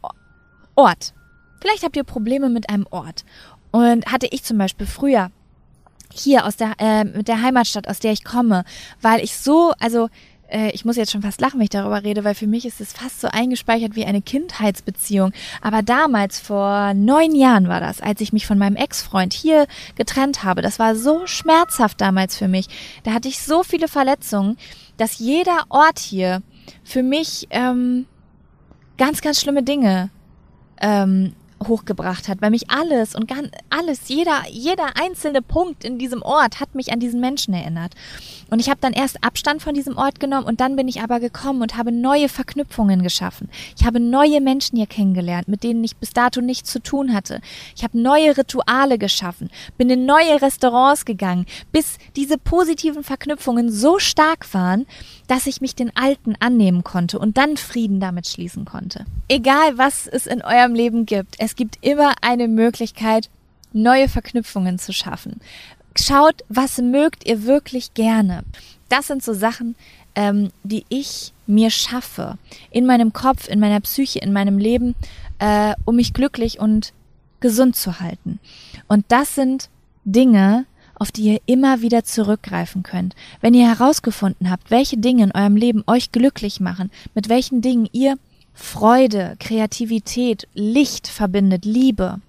Ort. 0.74 1.14
Vielleicht 1.60 1.82
habt 1.82 1.96
ihr 1.96 2.04
Probleme 2.04 2.48
mit 2.48 2.68
einem 2.68 2.86
Ort. 2.90 3.24
Und 3.70 4.06
hatte 4.06 4.28
ich 4.30 4.42
zum 4.42 4.58
Beispiel 4.58 4.86
früher 4.86 5.30
hier 6.12 6.44
aus 6.44 6.56
der, 6.56 6.74
äh, 6.78 7.04
mit 7.04 7.28
der 7.28 7.40
Heimatstadt, 7.40 7.88
aus 7.88 7.98
der 7.98 8.12
ich 8.12 8.24
komme, 8.24 8.64
weil 9.00 9.20
ich 9.20 9.36
so, 9.36 9.72
also 9.78 10.08
äh, 10.52 10.70
ich 10.70 10.84
muss 10.84 10.96
jetzt 10.96 11.10
schon 11.10 11.22
fast 11.22 11.40
lachen, 11.40 11.58
wenn 11.58 11.64
ich 11.64 11.70
darüber 11.70 12.04
rede, 12.04 12.24
weil 12.24 12.34
für 12.34 12.46
mich 12.46 12.64
ist 12.66 12.80
es 12.80 12.92
fast 12.92 13.20
so 13.20 13.28
eingespeichert 13.28 13.96
wie 13.96 14.04
eine 14.04 14.22
Kindheitsbeziehung. 14.22 15.32
Aber 15.60 15.82
damals, 15.82 16.38
vor 16.38 16.94
neun 16.94 17.34
Jahren 17.34 17.68
war 17.68 17.80
das, 17.80 18.00
als 18.00 18.20
ich 18.20 18.32
mich 18.32 18.46
von 18.46 18.58
meinem 18.58 18.76
Ex-Freund 18.76 19.32
hier 19.32 19.66
getrennt 19.96 20.44
habe. 20.44 20.62
Das 20.62 20.78
war 20.78 20.94
so 20.94 21.26
schmerzhaft 21.26 22.00
damals 22.00 22.36
für 22.36 22.48
mich. 22.48 22.68
Da 23.02 23.12
hatte 23.12 23.28
ich 23.28 23.40
so 23.40 23.62
viele 23.62 23.88
Verletzungen, 23.88 24.58
dass 24.96 25.18
jeder 25.18 25.64
Ort 25.68 25.98
hier 25.98 26.42
für 26.84 27.02
mich 27.02 27.48
ähm, 27.50 28.06
ganz, 28.98 29.20
ganz 29.20 29.40
schlimme 29.40 29.62
Dinge 29.62 30.10
ähm, 30.80 31.34
hochgebracht 31.68 32.28
hat, 32.28 32.42
weil 32.42 32.50
mich 32.50 32.70
alles 32.70 33.14
und 33.14 33.28
ganz, 33.28 33.48
alles, 33.70 34.08
jeder, 34.08 34.42
jeder 34.50 34.96
einzelne 34.96 35.42
Punkt 35.42 35.84
in 35.84 35.98
diesem 35.98 36.22
Ort 36.22 36.60
hat 36.60 36.74
mich 36.74 36.92
an 36.92 37.00
diesen 37.00 37.20
Menschen 37.20 37.54
erinnert. 37.54 37.94
Und 38.50 38.60
ich 38.60 38.68
habe 38.68 38.80
dann 38.80 38.92
erst 38.92 39.24
Abstand 39.24 39.62
von 39.62 39.74
diesem 39.74 39.96
Ort 39.96 40.20
genommen 40.20 40.46
und 40.46 40.60
dann 40.60 40.76
bin 40.76 40.88
ich 40.88 41.00
aber 41.00 41.20
gekommen 41.20 41.62
und 41.62 41.76
habe 41.76 41.90
neue 41.90 42.28
Verknüpfungen 42.28 43.02
geschaffen. 43.02 43.48
Ich 43.78 43.86
habe 43.86 43.98
neue 43.98 44.40
Menschen 44.40 44.76
hier 44.76 44.86
kennengelernt, 44.86 45.48
mit 45.48 45.62
denen 45.62 45.82
ich 45.82 45.96
bis 45.96 46.10
dato 46.10 46.40
nichts 46.40 46.70
zu 46.70 46.82
tun 46.82 47.14
hatte. 47.14 47.40
Ich 47.74 47.82
habe 47.82 47.98
neue 47.98 48.36
Rituale 48.36 48.98
geschaffen, 48.98 49.50
bin 49.78 49.88
in 49.90 50.04
neue 50.04 50.42
Restaurants 50.42 51.04
gegangen, 51.04 51.46
bis 51.72 51.98
diese 52.16 52.38
positiven 52.38 53.04
Verknüpfungen 53.04 53.70
so 53.70 53.98
stark 53.98 54.52
waren, 54.52 54.86
dass 55.28 55.46
ich 55.46 55.60
mich 55.60 55.74
den 55.74 55.96
Alten 55.96 56.34
annehmen 56.40 56.84
konnte 56.84 57.18
und 57.18 57.38
dann 57.38 57.56
Frieden 57.56 58.00
damit 58.00 58.26
schließen 58.26 58.64
konnte. 58.64 59.06
Egal 59.28 59.78
was 59.78 60.06
es 60.06 60.26
in 60.26 60.42
eurem 60.42 60.74
Leben 60.74 61.06
gibt, 61.06 61.36
es 61.38 61.51
gibt 61.56 61.78
immer 61.80 62.14
eine 62.20 62.48
Möglichkeit, 62.48 63.30
neue 63.72 64.08
Verknüpfungen 64.08 64.78
zu 64.78 64.92
schaffen. 64.92 65.40
Schaut, 65.96 66.42
was 66.48 66.78
mögt 66.78 67.26
ihr 67.26 67.44
wirklich 67.44 67.94
gerne. 67.94 68.44
Das 68.88 69.06
sind 69.06 69.22
so 69.22 69.34
Sachen, 69.34 69.74
ähm, 70.14 70.50
die 70.62 70.84
ich 70.88 71.32
mir 71.46 71.70
schaffe 71.70 72.38
in 72.70 72.86
meinem 72.86 73.12
Kopf, 73.12 73.48
in 73.48 73.60
meiner 73.60 73.80
Psyche, 73.80 74.20
in 74.20 74.32
meinem 74.32 74.58
Leben, 74.58 74.94
äh, 75.38 75.74
um 75.84 75.96
mich 75.96 76.12
glücklich 76.12 76.60
und 76.60 76.92
gesund 77.40 77.76
zu 77.76 78.00
halten. 78.00 78.38
Und 78.88 79.04
das 79.08 79.34
sind 79.34 79.68
Dinge, 80.04 80.66
auf 80.94 81.10
die 81.10 81.32
ihr 81.32 81.40
immer 81.46 81.80
wieder 81.80 82.04
zurückgreifen 82.04 82.82
könnt. 82.82 83.14
Wenn 83.40 83.54
ihr 83.54 83.68
herausgefunden 83.68 84.50
habt, 84.50 84.70
welche 84.70 84.98
Dinge 84.98 85.24
in 85.24 85.32
eurem 85.32 85.56
Leben 85.56 85.82
euch 85.86 86.12
glücklich 86.12 86.60
machen, 86.60 86.90
mit 87.14 87.28
welchen 87.28 87.60
Dingen 87.60 87.88
ihr 87.92 88.16
Freude, 88.54 89.36
Kreativität, 89.40 90.48
Licht 90.54 91.08
verbindet, 91.08 91.64
Liebe, 91.64 92.20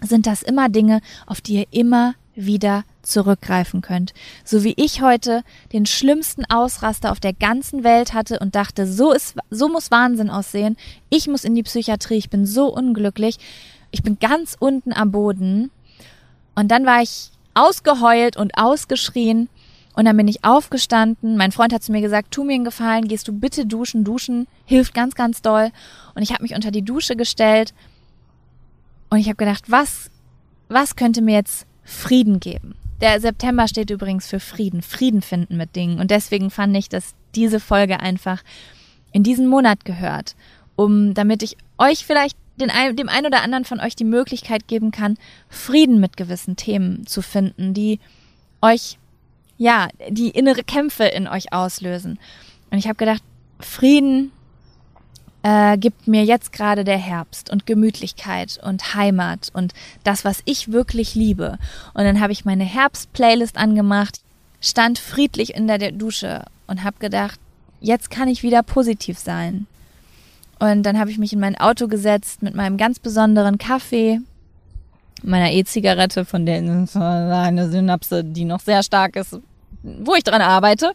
sind 0.00 0.26
das 0.26 0.42
immer 0.42 0.68
Dinge, 0.68 1.00
auf 1.26 1.40
die 1.40 1.54
ihr 1.54 1.66
immer 1.70 2.14
wieder 2.34 2.84
zurückgreifen 3.02 3.80
könnt. 3.80 4.12
So 4.44 4.62
wie 4.62 4.74
ich 4.76 5.00
heute 5.00 5.42
den 5.72 5.86
schlimmsten 5.86 6.44
Ausraster 6.44 7.10
auf 7.10 7.20
der 7.20 7.32
ganzen 7.32 7.82
Welt 7.82 8.12
hatte 8.12 8.38
und 8.38 8.54
dachte, 8.54 8.86
so 8.86 9.12
ist, 9.12 9.36
so 9.50 9.68
muss 9.68 9.90
Wahnsinn 9.90 10.28
aussehen. 10.30 10.76
Ich 11.08 11.28
muss 11.28 11.44
in 11.44 11.54
die 11.54 11.62
Psychiatrie. 11.62 12.16
Ich 12.16 12.30
bin 12.30 12.44
so 12.44 12.72
unglücklich. 12.72 13.38
Ich 13.90 14.02
bin 14.02 14.18
ganz 14.18 14.56
unten 14.58 14.92
am 14.92 15.12
Boden. 15.12 15.70
Und 16.54 16.68
dann 16.70 16.84
war 16.84 17.02
ich 17.02 17.30
ausgeheult 17.54 18.36
und 18.36 18.58
ausgeschrien. 18.58 19.48
Und 19.96 20.04
dann 20.04 20.16
bin 20.16 20.28
ich 20.28 20.44
aufgestanden. 20.44 21.36
Mein 21.36 21.52
Freund 21.52 21.72
hat 21.72 21.82
zu 21.82 21.90
mir 21.90 22.02
gesagt, 22.02 22.30
tu 22.30 22.44
mir 22.44 22.54
einen 22.54 22.64
Gefallen, 22.64 23.08
gehst 23.08 23.26
du 23.26 23.32
bitte 23.32 23.66
duschen. 23.66 24.04
Duschen 24.04 24.46
hilft 24.66 24.94
ganz, 24.94 25.14
ganz 25.14 25.42
doll. 25.42 25.70
Und 26.14 26.22
ich 26.22 26.32
habe 26.32 26.42
mich 26.42 26.54
unter 26.54 26.70
die 26.70 26.82
Dusche 26.82 27.16
gestellt. 27.16 27.74
Und 29.10 29.18
ich 29.18 29.26
habe 29.26 29.36
gedacht, 29.36 29.70
was, 29.70 30.10
was 30.68 30.96
könnte 30.96 31.22
mir 31.22 31.34
jetzt 31.34 31.66
Frieden 31.82 32.40
geben? 32.40 32.74
Der 33.00 33.20
September 33.20 33.68
steht 33.68 33.90
übrigens 33.90 34.26
für 34.26 34.40
Frieden, 34.40 34.82
Frieden 34.82 35.22
finden 35.22 35.56
mit 35.56 35.76
Dingen. 35.76 35.98
Und 35.98 36.10
deswegen 36.10 36.50
fand 36.50 36.76
ich, 36.76 36.88
dass 36.88 37.14
diese 37.34 37.60
Folge 37.60 38.00
einfach 38.00 38.42
in 39.12 39.22
diesen 39.22 39.46
Monat 39.46 39.84
gehört, 39.84 40.34
um, 40.76 41.14
damit 41.14 41.42
ich 41.42 41.56
euch 41.78 42.04
vielleicht 42.04 42.36
den, 42.56 42.70
dem 42.96 43.08
einen 43.08 43.26
oder 43.26 43.42
anderen 43.42 43.64
von 43.64 43.80
euch 43.80 43.96
die 43.96 44.04
Möglichkeit 44.04 44.66
geben 44.66 44.90
kann, 44.90 45.18
Frieden 45.48 46.00
mit 46.00 46.16
gewissen 46.16 46.56
Themen 46.56 47.06
zu 47.06 47.22
finden, 47.22 47.74
die 47.74 48.00
euch, 48.62 48.98
ja, 49.58 49.88
die 50.08 50.30
innere 50.30 50.64
Kämpfe 50.64 51.04
in 51.04 51.28
euch 51.28 51.52
auslösen. 51.52 52.18
Und 52.70 52.78
ich 52.78 52.86
habe 52.86 52.96
gedacht, 52.96 53.22
Frieden 53.60 54.32
äh, 55.42 55.78
gibt 55.78 56.08
mir 56.08 56.24
jetzt 56.24 56.52
gerade 56.52 56.84
der 56.84 56.98
Herbst 56.98 57.50
und 57.50 57.66
Gemütlichkeit 57.66 58.58
und 58.62 58.94
Heimat 58.94 59.50
und 59.54 59.72
das, 60.04 60.24
was 60.24 60.42
ich 60.44 60.72
wirklich 60.72 61.14
liebe. 61.14 61.58
Und 61.94 62.04
dann 62.04 62.20
habe 62.20 62.32
ich 62.32 62.44
meine 62.44 62.64
Herbst-Playlist 62.64 63.56
angemacht, 63.56 64.20
stand 64.60 64.98
friedlich 64.98 65.54
in 65.54 65.68
der 65.68 65.92
Dusche 65.92 66.44
und 66.66 66.82
habe 66.82 66.98
gedacht, 66.98 67.38
jetzt 67.80 68.10
kann 68.10 68.28
ich 68.28 68.42
wieder 68.42 68.62
positiv 68.62 69.18
sein. 69.18 69.66
Und 70.58 70.82
dann 70.82 70.98
habe 70.98 71.10
ich 71.10 71.18
mich 71.18 71.32
in 71.32 71.40
mein 71.40 71.56
Auto 71.56 71.86
gesetzt 71.86 72.42
mit 72.42 72.54
meinem 72.54 72.76
ganz 72.76 72.98
besonderen 72.98 73.58
Kaffee, 73.58 74.20
meiner 75.22 75.50
E-Zigarette, 75.52 76.24
von 76.24 76.46
der 76.46 76.58
eine 76.58 77.70
Synapse, 77.70 78.24
die 78.24 78.44
noch 78.44 78.60
sehr 78.60 78.82
stark 78.82 79.16
ist, 79.16 79.38
wo 79.82 80.14
ich 80.14 80.24
dran 80.24 80.42
arbeite. 80.42 80.92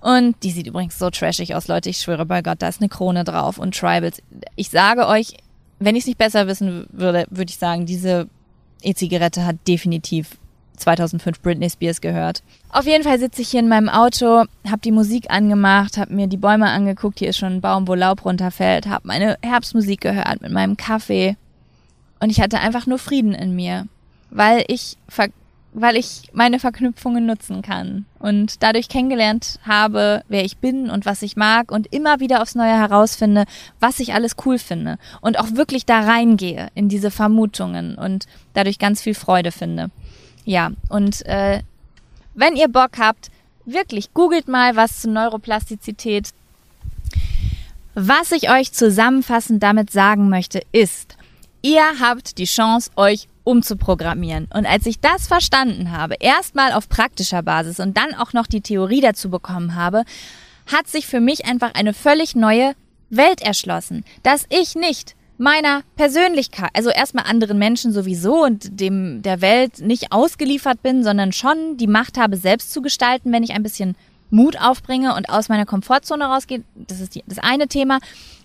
Und 0.00 0.42
die 0.42 0.50
sieht 0.50 0.66
übrigens 0.66 0.98
so 0.98 1.10
trashig 1.10 1.54
aus, 1.54 1.68
Leute. 1.68 1.90
Ich 1.90 1.98
schwöre 1.98 2.24
bei 2.24 2.42
Gott, 2.42 2.62
da 2.62 2.68
ist 2.68 2.80
eine 2.80 2.88
Krone 2.88 3.24
drauf 3.24 3.58
und 3.58 3.76
Tribals. 3.76 4.22
Ich 4.56 4.70
sage 4.70 5.06
euch, 5.06 5.34
wenn 5.78 5.96
ich 5.96 6.02
es 6.02 6.06
nicht 6.06 6.18
besser 6.18 6.46
wissen 6.46 6.86
würde, 6.90 7.26
würde 7.30 7.50
ich 7.50 7.58
sagen, 7.58 7.86
diese 7.86 8.28
E-Zigarette 8.82 9.44
hat 9.44 9.56
definitiv 9.68 10.38
2005 10.76 11.42
Britney 11.42 11.68
Spears 11.68 12.00
gehört. 12.00 12.42
Auf 12.70 12.86
jeden 12.86 13.04
Fall 13.04 13.18
sitze 13.18 13.42
ich 13.42 13.50
hier 13.50 13.60
in 13.60 13.68
meinem 13.68 13.90
Auto, 13.90 14.44
habe 14.66 14.80
die 14.82 14.92
Musik 14.92 15.30
angemacht, 15.30 15.98
habe 15.98 16.14
mir 16.14 16.26
die 16.26 16.38
Bäume 16.38 16.70
angeguckt. 16.70 17.18
Hier 17.18 17.28
ist 17.28 17.36
schon 17.36 17.54
ein 17.54 17.60
Baum, 17.60 17.86
wo 17.86 17.94
Laub 17.94 18.24
runterfällt, 18.24 18.86
habe 18.86 19.06
meine 19.06 19.36
Herbstmusik 19.42 20.00
gehört 20.00 20.40
mit 20.40 20.52
meinem 20.52 20.78
Kaffee 20.78 21.36
und 22.20 22.30
ich 22.30 22.40
hatte 22.40 22.60
einfach 22.60 22.86
nur 22.86 22.98
Frieden 22.98 23.34
in 23.34 23.54
mir, 23.54 23.86
weil 24.30 24.64
ich 24.68 24.96
weil 25.72 25.96
ich 25.96 26.22
meine 26.32 26.58
Verknüpfungen 26.58 27.26
nutzen 27.26 27.62
kann 27.62 28.04
und 28.18 28.62
dadurch 28.62 28.88
kennengelernt 28.88 29.60
habe, 29.64 30.24
wer 30.28 30.44
ich 30.44 30.56
bin 30.56 30.90
und 30.90 31.06
was 31.06 31.22
ich 31.22 31.36
mag 31.36 31.70
und 31.70 31.92
immer 31.92 32.18
wieder 32.18 32.42
aufs 32.42 32.56
Neue 32.56 32.76
herausfinde, 32.76 33.44
was 33.78 34.00
ich 34.00 34.12
alles 34.12 34.34
cool 34.44 34.58
finde 34.58 34.98
und 35.20 35.38
auch 35.38 35.52
wirklich 35.52 35.86
da 35.86 36.00
reingehe 36.00 36.68
in 36.74 36.88
diese 36.88 37.10
Vermutungen 37.10 37.94
und 37.94 38.26
dadurch 38.54 38.78
ganz 38.78 39.00
viel 39.00 39.14
Freude 39.14 39.52
finde. 39.52 39.90
Ja, 40.44 40.72
und 40.88 41.24
äh, 41.26 41.60
wenn 42.34 42.56
ihr 42.56 42.68
Bock 42.68 42.98
habt, 42.98 43.30
wirklich 43.64 44.12
googelt 44.12 44.48
mal 44.48 44.74
was 44.76 45.02
zu 45.02 45.10
Neuroplastizität. 45.10 46.30
Was 47.94 48.32
ich 48.32 48.50
euch 48.50 48.72
zusammenfassend 48.72 49.62
damit 49.62 49.90
sagen 49.90 50.28
möchte, 50.28 50.62
ist, 50.72 51.16
ihr 51.62 51.82
habt 52.00 52.38
die 52.38 52.44
Chance, 52.44 52.90
euch 52.96 53.28
umzuprogrammieren. 53.44 54.48
Und 54.54 54.66
als 54.66 54.86
ich 54.86 55.00
das 55.00 55.26
verstanden 55.26 55.90
habe, 55.90 56.16
erstmal 56.20 56.72
auf 56.72 56.88
praktischer 56.88 57.42
Basis 57.42 57.80
und 57.80 57.96
dann 57.96 58.14
auch 58.14 58.32
noch 58.32 58.46
die 58.46 58.60
Theorie 58.60 59.00
dazu 59.00 59.30
bekommen 59.30 59.74
habe, 59.74 60.04
hat 60.66 60.88
sich 60.88 61.06
für 61.06 61.20
mich 61.20 61.46
einfach 61.46 61.74
eine 61.74 61.94
völlig 61.94 62.36
neue 62.36 62.74
Welt 63.08 63.42
erschlossen, 63.42 64.04
dass 64.22 64.46
ich 64.50 64.74
nicht 64.74 65.16
meiner 65.36 65.82
Persönlichkeit, 65.96 66.68
also 66.74 66.90
erstmal 66.90 67.24
anderen 67.24 67.58
Menschen 67.58 67.92
sowieso 67.92 68.44
und 68.44 68.78
dem 68.78 69.22
der 69.22 69.40
Welt 69.40 69.80
nicht 69.80 70.12
ausgeliefert 70.12 70.82
bin, 70.82 71.02
sondern 71.02 71.32
schon 71.32 71.78
die 71.78 71.86
Macht 71.86 72.18
habe, 72.18 72.36
selbst 72.36 72.72
zu 72.72 72.82
gestalten, 72.82 73.32
wenn 73.32 73.42
ich 73.42 73.52
ein 73.52 73.62
bisschen 73.62 73.96
Mut 74.28 74.60
aufbringe 74.60 75.14
und 75.14 75.30
aus 75.30 75.48
meiner 75.48 75.66
Komfortzone 75.66 76.26
rausgehe. 76.26 76.62
Das 76.74 77.00
ist 77.00 77.14
die, 77.14 77.24
das 77.26 77.38
eine 77.38 77.68
Thema. 77.68 77.98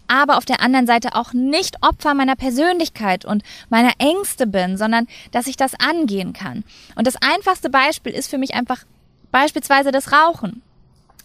Aber 0.07 0.37
auf 0.37 0.45
der 0.45 0.61
anderen 0.61 0.87
Seite 0.87 1.15
auch 1.15 1.33
nicht 1.33 1.77
Opfer 1.81 2.13
meiner 2.13 2.35
Persönlichkeit 2.35 3.25
und 3.25 3.43
meiner 3.69 3.93
Ängste 3.99 4.47
bin, 4.47 4.77
sondern 4.77 5.07
dass 5.31 5.47
ich 5.47 5.57
das 5.57 5.73
angehen 5.79 6.33
kann. 6.33 6.63
Und 6.95 7.07
das 7.07 7.15
einfachste 7.17 7.69
Beispiel 7.69 8.13
ist 8.13 8.29
für 8.29 8.37
mich 8.37 8.53
einfach 8.53 8.83
beispielsweise 9.31 9.91
das 9.91 10.11
Rauchen. 10.11 10.61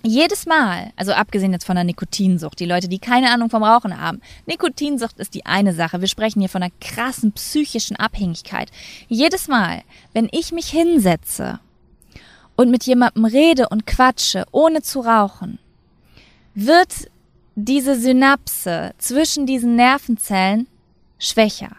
Jedes 0.03 0.47
Mal, 0.47 0.93
also 0.97 1.13
abgesehen 1.13 1.53
jetzt 1.53 1.67
von 1.67 1.75
der 1.75 1.85
Nikotinsucht, 1.85 2.59
die 2.59 2.65
Leute, 2.65 2.89
die 2.89 2.99
keine 2.99 3.31
Ahnung 3.31 3.51
vom 3.51 3.63
Rauchen 3.63 4.01
haben. 4.01 4.23
Nikotinsucht 4.47 5.19
ist 5.19 5.35
die 5.35 5.45
eine 5.45 5.75
Sache. 5.75 6.01
Wir 6.01 6.09
sprechen 6.09 6.41
hier 6.41 6.49
von 6.49 6.63
einer 6.63 6.73
krassen 6.81 7.33
psychischen 7.33 7.97
Abhängigkeit. 7.97 8.71
Jedes 9.09 9.47
Mal, 9.47 9.83
wenn 10.15 10.29
ich 10.33 10.53
mich 10.53 10.71
hinsetze 10.71 11.61
und 12.57 12.71
mit 12.71 12.85
jemandem 12.85 13.27
rede 13.27 13.69
und 13.69 13.87
quatsche, 13.87 14.47
ohne 14.53 14.81
zu 14.81 15.01
rauchen, 15.01 15.59
wird 16.55 17.11
diese 17.65 17.99
Synapse 17.99 18.93
zwischen 18.99 19.47
diesen 19.47 19.77
Nervenzellen 19.77 20.67
schwächer 21.19 21.71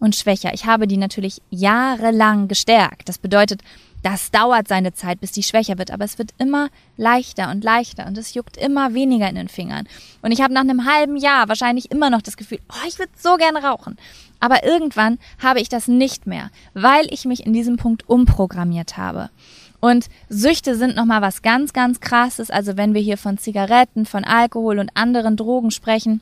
und 0.00 0.16
schwächer. 0.16 0.52
Ich 0.54 0.66
habe 0.66 0.86
die 0.86 0.96
natürlich 0.96 1.40
jahrelang 1.50 2.48
gestärkt. 2.48 3.08
Das 3.08 3.18
bedeutet, 3.18 3.62
das 4.02 4.30
dauert 4.30 4.68
seine 4.68 4.92
Zeit, 4.94 5.20
bis 5.20 5.32
die 5.32 5.42
schwächer 5.42 5.76
wird, 5.78 5.90
aber 5.90 6.04
es 6.04 6.18
wird 6.18 6.32
immer 6.38 6.68
leichter 6.96 7.50
und 7.50 7.64
leichter 7.64 8.06
und 8.06 8.16
es 8.16 8.34
juckt 8.34 8.56
immer 8.56 8.94
weniger 8.94 9.28
in 9.28 9.34
den 9.34 9.48
Fingern. 9.48 9.88
Und 10.22 10.30
ich 10.30 10.40
habe 10.40 10.54
nach 10.54 10.60
einem 10.60 10.84
halben 10.84 11.16
Jahr 11.16 11.48
wahrscheinlich 11.48 11.90
immer 11.90 12.10
noch 12.10 12.22
das 12.22 12.36
Gefühl, 12.36 12.60
oh, 12.68 12.86
ich 12.86 12.98
würde 12.98 13.12
so 13.16 13.36
gerne 13.36 13.62
rauchen. 13.62 13.96
Aber 14.40 14.64
irgendwann 14.64 15.18
habe 15.42 15.60
ich 15.60 15.68
das 15.68 15.88
nicht 15.88 16.26
mehr, 16.26 16.50
weil 16.74 17.06
ich 17.10 17.24
mich 17.24 17.44
in 17.44 17.52
diesem 17.52 17.76
Punkt 17.76 18.08
umprogrammiert 18.08 18.96
habe. 18.96 19.30
Und 19.80 20.06
Süchte 20.28 20.74
sind 20.74 20.96
nochmal 20.96 21.22
was 21.22 21.42
ganz, 21.42 21.72
ganz 21.72 22.00
krasses. 22.00 22.50
Also 22.50 22.76
wenn 22.76 22.94
wir 22.94 23.00
hier 23.00 23.16
von 23.16 23.38
Zigaretten, 23.38 24.06
von 24.06 24.24
Alkohol 24.24 24.78
und 24.78 24.90
anderen 24.94 25.36
Drogen 25.36 25.70
sprechen, 25.70 26.20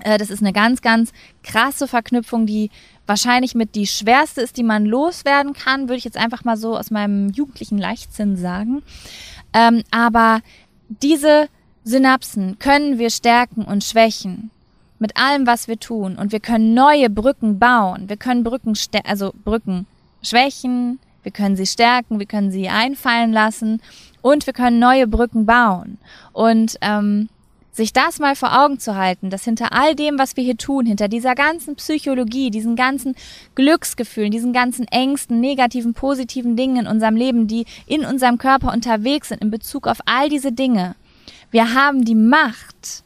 äh, 0.00 0.18
das 0.18 0.30
ist 0.30 0.40
eine 0.40 0.52
ganz, 0.52 0.82
ganz 0.82 1.12
krasse 1.42 1.88
Verknüpfung, 1.88 2.46
die 2.46 2.70
wahrscheinlich 3.06 3.54
mit 3.54 3.74
die 3.74 3.86
schwerste 3.86 4.40
ist, 4.40 4.56
die 4.56 4.62
man 4.62 4.84
loswerden 4.84 5.52
kann, 5.52 5.82
würde 5.82 5.96
ich 5.96 6.04
jetzt 6.04 6.16
einfach 6.16 6.44
mal 6.44 6.56
so 6.56 6.76
aus 6.76 6.90
meinem 6.90 7.30
jugendlichen 7.30 7.78
Leichtsinn 7.78 8.36
sagen. 8.36 8.82
Ähm, 9.52 9.82
aber 9.90 10.40
diese 10.88 11.48
Synapsen 11.84 12.58
können 12.58 12.98
wir 12.98 13.10
stärken 13.10 13.64
und 13.64 13.84
schwächen 13.84 14.50
mit 14.98 15.16
allem, 15.16 15.46
was 15.46 15.68
wir 15.68 15.78
tun. 15.78 16.16
Und 16.16 16.32
wir 16.32 16.40
können 16.40 16.74
neue 16.74 17.10
Brücken 17.10 17.58
bauen. 17.58 18.08
Wir 18.08 18.16
können 18.16 18.44
Brücken, 18.44 18.74
also 19.04 19.32
Brücken 19.44 19.86
schwächen, 20.22 20.98
wir 21.26 21.32
können 21.32 21.56
sie 21.56 21.66
stärken, 21.66 22.20
wir 22.20 22.26
können 22.26 22.52
sie 22.52 22.68
einfallen 22.68 23.32
lassen 23.32 23.82
und 24.22 24.46
wir 24.46 24.52
können 24.52 24.78
neue 24.78 25.08
Brücken 25.08 25.44
bauen. 25.44 25.98
Und 26.32 26.76
ähm, 26.82 27.28
sich 27.72 27.92
das 27.92 28.20
mal 28.20 28.36
vor 28.36 28.62
Augen 28.64 28.78
zu 28.78 28.94
halten, 28.94 29.28
dass 29.28 29.42
hinter 29.42 29.72
all 29.72 29.96
dem, 29.96 30.20
was 30.20 30.36
wir 30.36 30.44
hier 30.44 30.56
tun, 30.56 30.86
hinter 30.86 31.08
dieser 31.08 31.34
ganzen 31.34 31.74
Psychologie, 31.74 32.50
diesen 32.52 32.76
ganzen 32.76 33.16
Glücksgefühlen, 33.56 34.30
diesen 34.30 34.52
ganzen 34.52 34.86
Ängsten, 34.86 35.40
negativen, 35.40 35.94
positiven 35.94 36.54
Dingen 36.54 36.76
in 36.76 36.86
unserem 36.86 37.16
Leben, 37.16 37.48
die 37.48 37.66
in 37.86 38.04
unserem 38.04 38.38
Körper 38.38 38.72
unterwegs 38.72 39.30
sind 39.30 39.42
in 39.42 39.50
Bezug 39.50 39.88
auf 39.88 39.98
all 40.06 40.28
diese 40.28 40.52
Dinge, 40.52 40.94
wir 41.50 41.74
haben 41.74 42.04
die 42.04 42.14
Macht, 42.14 43.02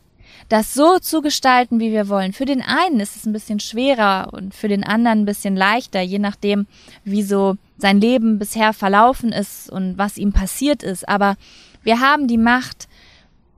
das 0.50 0.74
so 0.74 0.98
zu 0.98 1.22
gestalten, 1.22 1.78
wie 1.78 1.92
wir 1.92 2.08
wollen. 2.08 2.32
Für 2.32 2.44
den 2.44 2.60
einen 2.60 2.98
ist 2.98 3.14
es 3.14 3.24
ein 3.24 3.32
bisschen 3.32 3.60
schwerer 3.60 4.30
und 4.32 4.52
für 4.52 4.66
den 4.66 4.82
anderen 4.82 5.20
ein 5.20 5.24
bisschen 5.24 5.54
leichter, 5.54 6.00
je 6.00 6.18
nachdem, 6.18 6.66
wie 7.04 7.22
so 7.22 7.54
sein 7.78 8.00
Leben 8.00 8.40
bisher 8.40 8.72
verlaufen 8.72 9.30
ist 9.30 9.70
und 9.70 9.96
was 9.96 10.18
ihm 10.18 10.32
passiert 10.32 10.82
ist. 10.82 11.08
Aber 11.08 11.36
wir 11.84 12.00
haben 12.00 12.26
die 12.26 12.36
Macht, 12.36 12.88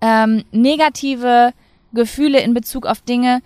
ähm, 0.02 0.44
negative 0.52 1.55
Gefühle 1.94 2.40
in 2.40 2.52
Bezug 2.52 2.85
auf 2.85 3.00
Dinge 3.00 3.40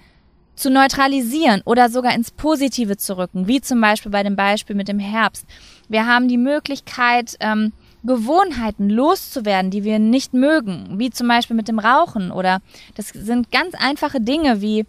zu 0.57 0.69
neutralisieren 0.69 1.63
oder 1.65 1.89
sogar 1.89 2.15
ins 2.15 2.33
Positive 2.33 2.97
zu 2.97 3.17
rücken, 3.17 3.47
wie 3.47 3.61
zum 3.61 3.81
Beispiel 3.81 4.11
bei 4.11 4.25
dem 4.25 4.35
Beispiel 4.35 4.75
mit 4.75 4.89
dem 4.89 4.99
Herbst. 4.99 5.47
Wir 5.89 6.07
haben 6.07 6.27
die 6.27 6.39
Möglichkeit, 6.39 7.37
ähm, 7.39 7.73
Gewohnheiten 8.05 8.91
loszuwerden, 8.91 9.71
die 9.71 9.85
wir 9.85 9.99
nicht 9.99 10.35
mögen, 10.35 10.99
wie 10.99 11.11
zum 11.11 11.29
Beispiel 11.29 11.57
mit 11.57 11.69
dem 11.69 11.79
Rauchen 11.79 12.31
oder 12.31 12.61
das 12.95 13.09
sind 13.09 13.51
ganz 13.51 13.75
einfache 13.75 14.21
Dinge 14.21 14.61
wie 14.61 14.87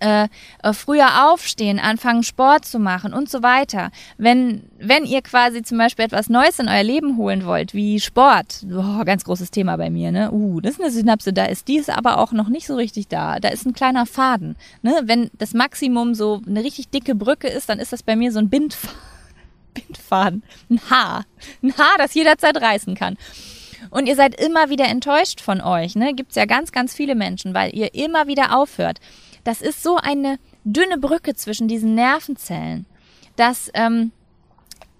äh, 0.00 0.28
äh, 0.62 0.72
früher 0.72 1.30
aufstehen, 1.30 1.78
anfangen 1.78 2.22
Sport 2.22 2.64
zu 2.64 2.78
machen 2.78 3.12
und 3.12 3.28
so 3.28 3.42
weiter. 3.42 3.90
Wenn, 4.16 4.62
wenn 4.78 5.04
ihr 5.04 5.20
quasi 5.20 5.62
zum 5.62 5.76
Beispiel 5.76 6.06
etwas 6.06 6.30
Neues 6.30 6.58
in 6.58 6.68
euer 6.68 6.82
Leben 6.82 7.18
holen 7.18 7.44
wollt, 7.44 7.74
wie 7.74 8.00
Sport, 8.00 8.64
oh, 8.72 9.04
ganz 9.04 9.24
großes 9.24 9.50
Thema 9.50 9.76
bei 9.76 9.90
mir, 9.90 10.10
ne? 10.10 10.32
Uh, 10.32 10.62
das 10.62 10.72
ist 10.72 10.80
eine 10.80 10.90
Synapse, 10.90 11.34
da 11.34 11.44
ist 11.44 11.68
dies 11.68 11.90
aber 11.90 12.16
auch 12.16 12.32
noch 12.32 12.48
nicht 12.48 12.66
so 12.66 12.76
richtig 12.76 13.08
da. 13.08 13.40
Da 13.40 13.50
ist 13.50 13.66
ein 13.66 13.74
kleiner 13.74 14.06
Faden. 14.06 14.56
Ne? 14.80 15.02
Wenn 15.04 15.30
das 15.36 15.52
Maximum 15.52 16.14
so 16.14 16.40
eine 16.46 16.64
richtig 16.64 16.88
dicke 16.88 17.14
Brücke 17.14 17.48
ist, 17.48 17.68
dann 17.68 17.78
ist 17.78 17.92
das 17.92 18.02
bei 18.02 18.16
mir 18.16 18.32
so 18.32 18.38
ein 18.38 18.48
Bindfaden. 18.48 18.96
Bindfaden. 19.74 20.42
Ein 20.68 20.80
Haar. 20.90 21.24
Ein 21.62 21.76
Haar, 21.76 21.98
das 21.98 22.14
jederzeit 22.14 22.56
reißen 22.60 22.94
kann. 22.94 23.16
Und 23.90 24.06
ihr 24.06 24.16
seid 24.16 24.40
immer 24.40 24.68
wieder 24.68 24.86
enttäuscht 24.86 25.40
von 25.40 25.60
euch, 25.60 25.96
ne? 25.96 26.14
Gibt's 26.14 26.36
ja 26.36 26.44
ganz, 26.44 26.70
ganz 26.72 26.94
viele 26.94 27.14
Menschen, 27.14 27.54
weil 27.54 27.74
ihr 27.74 27.94
immer 27.94 28.26
wieder 28.26 28.56
aufhört. 28.56 29.00
Das 29.44 29.62
ist 29.62 29.82
so 29.82 29.96
eine 29.96 30.38
dünne 30.64 30.98
Brücke 30.98 31.34
zwischen 31.34 31.66
diesen 31.66 31.94
Nervenzellen, 31.94 32.86
dass, 33.36 33.70
ähm, 33.74 34.12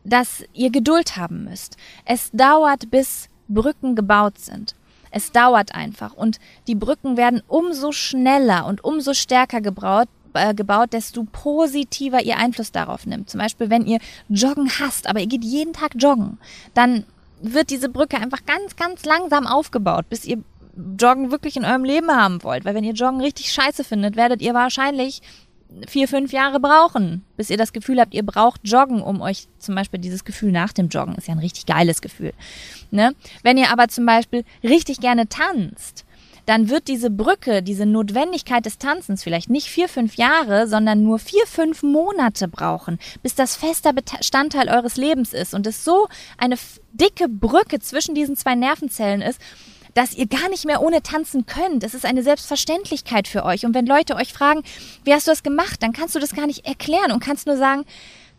dass 0.04 0.44
ihr 0.54 0.70
Geduld 0.70 1.16
haben 1.16 1.44
müsst. 1.44 1.76
Es 2.04 2.30
dauert, 2.33 2.90
bis 2.90 3.28
Brücken 3.48 3.96
gebaut 3.96 4.38
sind. 4.38 4.74
Es 5.11 5.33
dauert 5.33 5.74
einfach. 5.74 6.14
Und 6.14 6.38
die 6.66 6.74
Brücken 6.74 7.16
werden 7.16 7.42
umso 7.48 7.92
schneller 7.92 8.66
und 8.66 8.83
umso 8.83 9.12
stärker 9.12 9.61
gebaut, 9.61 10.09
äh, 10.35 10.55
gebaut, 10.55 10.93
desto 10.93 11.25
positiver 11.25 12.23
ihr 12.23 12.38
Einfluss 12.38 12.73
darauf 12.73 13.07
nimmt. 13.07 13.31
Zum 13.31 13.40
Beispiel, 13.40 13.71
wenn 13.71 13.87
ihr 13.87 13.99
Joggen 14.29 14.71
hasst, 14.81 15.09
aber 15.09 15.21
ihr 15.21 15.27
geht 15.27 15.45
jeden 15.45 15.73
Tag 15.73 15.93
joggen, 15.97 16.38
dann 16.75 17.05
wird 17.43 17.71
diese 17.71 17.88
Brücke 17.88 18.19
einfach 18.19 18.45
ganz, 18.45 18.77
ganz 18.77 19.05
langsam 19.05 19.47
aufgebaut, 19.47 20.07
bis 20.09 20.25
ihr 20.25 20.38
Joggen 20.99 21.31
wirklich 21.31 21.57
in 21.57 21.64
eurem 21.64 21.85
Leben 21.85 22.11
haben 22.11 22.43
wollt. 22.43 22.64
Weil 22.64 22.75
wenn 22.75 22.85
ihr 22.85 22.93
Joggen 22.93 23.21
richtig 23.21 23.53
scheiße 23.53 23.85
findet, 23.85 24.16
werdet 24.16 24.43
ihr 24.43 24.55
wahrscheinlich 24.55 25.23
vier, 25.87 26.09
fünf 26.09 26.33
Jahre 26.33 26.61
brauchen, 26.61 27.25
bis 27.37 27.51
ihr 27.51 27.57
das 27.57 27.73
Gefühl 27.73 28.01
habt, 28.01 28.14
ihr 28.14 28.25
braucht 28.25 28.61
Joggen, 28.64 29.03
um 29.03 29.21
euch 29.21 29.47
zum 29.59 29.75
Beispiel 29.75 30.01
dieses 30.01 30.25
Gefühl 30.25 30.53
nach 30.53 30.73
dem 30.73 30.88
Joggen, 30.88 31.14
ist 31.14 31.29
ja 31.29 31.35
ein 31.35 31.40
richtig 31.40 31.66
geiles 31.66 32.01
Gefühl. 32.01 32.33
Ne? 32.90 33.14
Wenn 33.43 33.57
ihr 33.57 33.71
aber 33.71 33.88
zum 33.88 34.07
Beispiel 34.07 34.45
richtig 34.62 35.01
gerne 35.01 35.29
tanzt, 35.29 36.05
dann 36.51 36.69
wird 36.69 36.89
diese 36.89 37.11
Brücke, 37.11 37.63
diese 37.63 37.87
Notwendigkeit 37.87 38.67
des 38.67 38.77
Tanzens 38.77 39.23
vielleicht 39.23 39.51
nicht 39.51 39.69
vier, 39.69 39.89
fünf 39.89 40.17
Jahre, 40.17 40.67
sondern 40.67 41.01
nur 41.01 41.21
vier, 41.21 41.47
fünf 41.47 41.85
Monate 41.85 42.49
brauchen, 42.49 42.99
bis 43.23 43.37
das 43.37 43.55
fester 43.55 43.93
Bestandteil 43.93 44.69
eures 44.69 44.97
Lebens 44.97 45.33
ist 45.33 45.55
und 45.55 45.65
es 45.69 45.85
so 45.85 46.09
eine 46.39 46.57
dicke 46.93 47.29
Brücke 47.29 47.79
zwischen 47.79 48.17
diesen 48.17 48.35
zwei 48.35 48.57
Nervenzellen 48.57 49.23
ist, 49.23 49.41
dass 49.95 50.13
ihr 50.13 50.27
gar 50.27 50.49
nicht 50.49 50.65
mehr 50.65 50.83
ohne 50.83 51.05
tanzen 51.05 51.47
könnt. 51.47 51.85
Es 51.85 51.95
ist 51.95 52.05
eine 52.05 52.25
Selbstverständlichkeit 52.25 53.29
für 53.29 53.45
euch. 53.45 53.65
Und 53.65 53.73
wenn 53.73 53.87
Leute 53.87 54.17
euch 54.17 54.33
fragen, 54.33 54.65
wie 55.05 55.15
hast 55.15 55.29
du 55.29 55.31
das 55.31 55.45
gemacht, 55.45 55.81
dann 55.85 55.93
kannst 55.93 56.17
du 56.17 56.19
das 56.19 56.35
gar 56.35 56.49
nicht 56.49 56.67
erklären 56.67 57.13
und 57.13 57.23
kannst 57.23 57.47
nur 57.47 57.59
sagen, 57.59 57.85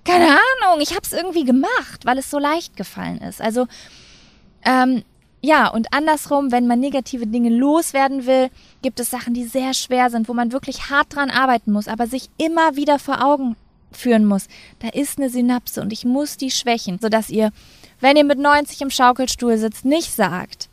keine 0.04 0.26
Ahnung, 0.26 0.82
ich 0.82 0.89
habe 0.89 1.04
es 1.04 1.13
irgendwie 1.13 1.45
gemacht, 1.45 2.04
weil 2.04 2.17
es 2.17 2.30
so 2.30 2.39
leicht 2.39 2.76
gefallen 2.76 3.19
ist. 3.19 3.41
Also 3.41 3.67
ähm, 4.65 5.04
ja, 5.41 5.67
und 5.67 5.91
andersrum, 5.91 6.51
wenn 6.51 6.67
man 6.67 6.80
negative 6.80 7.25
Dinge 7.25 7.49
loswerden 7.49 8.27
will, 8.27 8.49
gibt 8.84 8.99
es 8.99 9.10
Sachen, 9.10 9.34
die 9.34 9.43
sehr 9.43 9.73
schwer 9.73 10.10
sind, 10.12 10.30
wo 10.30 10.34
man 10.34 10.51
wirklich 10.51 10.89
hart 10.89 11.15
dran 11.15 11.32
arbeiten 11.32 11.71
muss, 11.71 11.88
aber 11.88 12.06
sich 12.06 12.30
immer 12.38 12.75
wieder 12.75 12.99
vor 12.99 13.25
Augen 13.25 13.56
führen 13.91 14.25
muss. 14.25 14.47
Da 14.80 14.89
ist 14.89 15.17
eine 15.17 15.30
Synapse 15.30 15.82
und 15.82 15.91
ich 15.91 16.06
muss 16.06 16.38
die 16.38 16.51
schwächen, 16.51 16.99
sodass 17.01 17.30
ihr, 17.30 17.51
wenn 17.99 18.17
ihr 18.17 18.23
mit 18.23 18.38
90 18.38 18.82
im 18.82 18.91
Schaukelstuhl 18.91 19.58
sitzt, 19.58 19.84
nicht 19.84 20.12
sagt, 20.12 20.69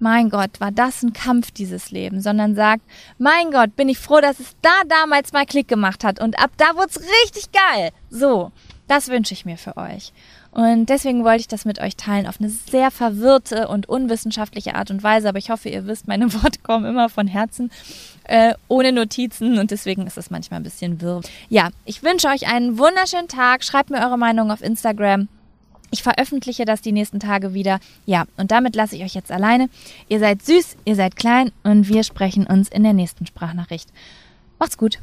mein 0.00 0.30
Gott, 0.30 0.60
war 0.60 0.70
das 0.70 1.02
ein 1.02 1.12
Kampf, 1.12 1.50
dieses 1.50 1.90
Leben, 1.90 2.20
sondern 2.20 2.54
sagt, 2.54 2.82
mein 3.18 3.50
Gott, 3.50 3.74
bin 3.74 3.88
ich 3.88 3.98
froh, 3.98 4.20
dass 4.20 4.38
es 4.38 4.54
da 4.62 4.82
damals 4.86 5.32
mal 5.32 5.46
Klick 5.46 5.66
gemacht 5.66 6.04
hat 6.04 6.20
und 6.20 6.38
ab 6.38 6.50
da 6.56 6.76
wurde 6.76 6.90
es 6.90 7.00
richtig 7.00 7.50
geil. 7.52 7.90
So, 8.10 8.52
das 8.86 9.08
wünsche 9.08 9.34
ich 9.34 9.44
mir 9.44 9.56
für 9.56 9.76
euch. 9.76 10.12
Und 10.50 10.86
deswegen 10.86 11.24
wollte 11.24 11.40
ich 11.40 11.48
das 11.48 11.64
mit 11.64 11.80
euch 11.80 11.96
teilen 11.96 12.26
auf 12.26 12.40
eine 12.40 12.48
sehr 12.48 12.90
verwirrte 12.90 13.68
und 13.68 13.88
unwissenschaftliche 13.88 14.74
Art 14.74 14.90
und 14.90 15.02
Weise. 15.02 15.28
Aber 15.28 15.38
ich 15.38 15.50
hoffe, 15.50 15.68
ihr 15.68 15.86
wisst, 15.86 16.08
meine 16.08 16.32
Worte 16.42 16.60
kommen 16.62 16.84
immer 16.86 17.08
von 17.08 17.26
Herzen, 17.26 17.70
äh, 18.24 18.54
ohne 18.68 18.92
Notizen. 18.92 19.58
Und 19.58 19.70
deswegen 19.70 20.06
ist 20.06 20.18
es 20.18 20.30
manchmal 20.30 20.60
ein 20.60 20.64
bisschen 20.64 21.00
wirr. 21.00 21.20
Ja, 21.48 21.70
ich 21.84 22.02
wünsche 22.02 22.28
euch 22.28 22.48
einen 22.48 22.78
wunderschönen 22.78 23.28
Tag. 23.28 23.62
Schreibt 23.62 23.90
mir 23.90 24.00
eure 24.00 24.18
Meinung 24.18 24.50
auf 24.50 24.62
Instagram. 24.62 25.28
Ich 25.90 26.02
veröffentliche 26.02 26.64
das 26.64 26.82
die 26.82 26.92
nächsten 26.92 27.20
Tage 27.20 27.54
wieder. 27.54 27.80
Ja, 28.04 28.24
und 28.36 28.50
damit 28.50 28.76
lasse 28.76 28.96
ich 28.96 29.04
euch 29.04 29.14
jetzt 29.14 29.32
alleine. 29.32 29.70
Ihr 30.08 30.18
seid 30.18 30.42
süß, 30.44 30.76
ihr 30.84 30.96
seid 30.96 31.16
klein 31.16 31.50
und 31.62 31.88
wir 31.88 32.04
sprechen 32.04 32.46
uns 32.46 32.68
in 32.68 32.82
der 32.82 32.92
nächsten 32.92 33.26
Sprachnachricht. 33.26 33.88
Macht's 34.58 34.76
gut. 34.76 34.98